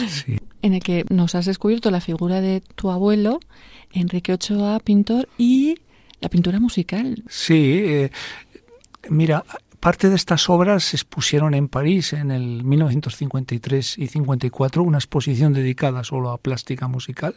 Sí. 0.09 0.38
En 0.63 0.75
el 0.75 0.83
que 0.83 1.05
nos 1.11 1.35
has 1.35 1.47
descubierto 1.47 1.91
la 1.91 2.01
figura 2.01 2.41
de 2.41 2.63
tu 2.75 2.91
abuelo, 2.91 3.41
Enrique 3.93 4.33
Ochoa, 4.33 4.81
pintor, 4.81 5.29
y 5.39 5.77
la 6.21 6.29
pintura 6.29 6.61
musical. 6.61 7.23
Sí, 7.29 7.81
eh, 7.85 8.11
mira, 9.09 9.45
parte 9.81 10.09
de 10.09 10.17
estas 10.17 10.49
obras 10.49 10.85
se 10.85 10.97
expusieron 10.97 11.55
en 11.55 11.69
París 11.69 12.13
en 12.13 12.31
el 12.31 12.65
1953 12.65 13.99
y 13.99 14.07
54, 14.09 14.83
una 14.83 14.99
exposición 14.99 15.53
dedicada 15.53 16.05
solo 16.05 16.31
a 16.31 16.39
plástica 16.39 16.89
musical, 16.89 17.35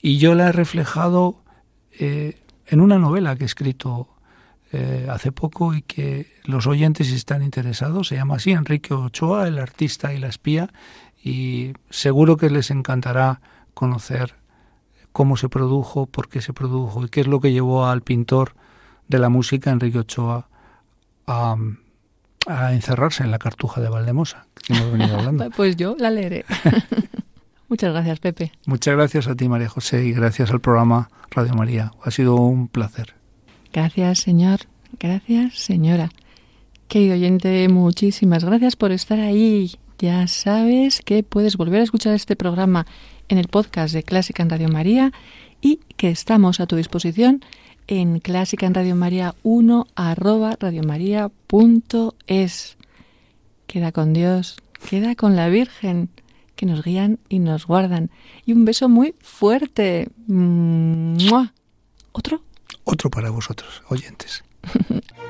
y 0.00 0.18
yo 0.18 0.34
la 0.34 0.48
he 0.48 0.52
reflejado 0.52 1.42
eh, 1.98 2.38
en 2.66 2.80
una 2.80 2.98
novela 2.98 3.36
que 3.36 3.44
he 3.44 3.46
escrito 3.46 4.08
eh, 4.72 5.08
hace 5.10 5.32
poco 5.32 5.74
y 5.74 5.82
que 5.82 6.32
los 6.44 6.68
oyentes 6.68 7.10
están 7.10 7.42
interesados, 7.42 8.08
se 8.08 8.14
llama 8.14 8.36
así 8.36 8.52
Enrique 8.52 8.94
Ochoa, 8.94 9.48
el 9.48 9.58
artista 9.58 10.14
y 10.14 10.18
la 10.18 10.28
espía, 10.28 10.72
y 11.22 11.74
seguro 11.90 12.36
que 12.36 12.50
les 12.50 12.70
encantará 12.70 13.40
conocer 13.74 14.34
cómo 15.12 15.36
se 15.36 15.48
produjo, 15.48 16.06
por 16.06 16.28
qué 16.28 16.40
se 16.40 16.52
produjo 16.52 17.04
y 17.04 17.08
qué 17.08 17.20
es 17.20 17.26
lo 17.26 17.40
que 17.40 17.52
llevó 17.52 17.86
al 17.86 18.02
pintor 18.02 18.54
de 19.08 19.18
la 19.18 19.28
música, 19.28 19.70
Enrique 19.70 19.98
Ochoa, 19.98 20.48
a, 21.26 21.56
encerrarse 22.72 23.22
en 23.22 23.30
la 23.30 23.38
cartuja 23.38 23.80
de 23.80 23.88
Valdemosa, 23.88 24.46
que 24.54 24.72
hemos 24.72 24.92
venido 24.92 25.18
hablando. 25.18 25.50
Pues 25.56 25.76
yo 25.76 25.94
la 25.98 26.10
leeré. 26.10 26.44
Muchas 27.68 27.92
gracias, 27.92 28.18
Pepe. 28.18 28.52
Muchas 28.66 28.96
gracias 28.96 29.28
a 29.28 29.36
ti, 29.36 29.48
María 29.48 29.68
José, 29.68 30.04
y 30.04 30.12
gracias 30.12 30.50
al 30.50 30.60
programa 30.60 31.10
Radio 31.30 31.54
María. 31.54 31.92
Ha 32.02 32.10
sido 32.10 32.34
un 32.36 32.66
placer. 32.66 33.14
Gracias, 33.72 34.20
señor. 34.20 34.60
Gracias, 34.98 35.58
señora. 35.58 36.10
Querido 36.88 37.14
oyente, 37.14 37.68
muchísimas 37.68 38.44
gracias 38.44 38.74
por 38.74 38.90
estar 38.90 39.20
ahí. 39.20 39.78
Ya 40.00 40.26
sabes 40.28 41.02
que 41.04 41.22
puedes 41.22 41.58
volver 41.58 41.80
a 41.80 41.84
escuchar 41.84 42.14
este 42.14 42.34
programa 42.34 42.86
en 43.28 43.36
el 43.36 43.48
podcast 43.48 43.92
de 43.92 44.02
Clásica 44.02 44.42
en 44.42 44.48
Radio 44.48 44.70
María 44.70 45.12
y 45.60 45.80
que 45.98 46.08
estamos 46.08 46.58
a 46.58 46.66
tu 46.66 46.76
disposición 46.76 47.44
en 47.86 48.18
Clásica 48.20 48.64
en 48.64 48.72
Radio 48.72 48.96
María 48.96 49.34
1 49.42 49.88
arroba 49.94 50.56
radiomaria.es. 50.58 52.78
Queda 53.66 53.92
con 53.92 54.14
Dios, 54.14 54.56
queda 54.88 55.14
con 55.16 55.36
la 55.36 55.50
Virgen, 55.50 56.08
que 56.56 56.64
nos 56.64 56.82
guían 56.82 57.18
y 57.28 57.38
nos 57.38 57.66
guardan. 57.66 58.10
Y 58.46 58.54
un 58.54 58.64
beso 58.64 58.88
muy 58.88 59.14
fuerte. 59.20 60.08
¿Otro? 62.12 62.42
Otro 62.84 63.10
para 63.10 63.28
vosotros, 63.28 63.82
oyentes. 63.90 64.44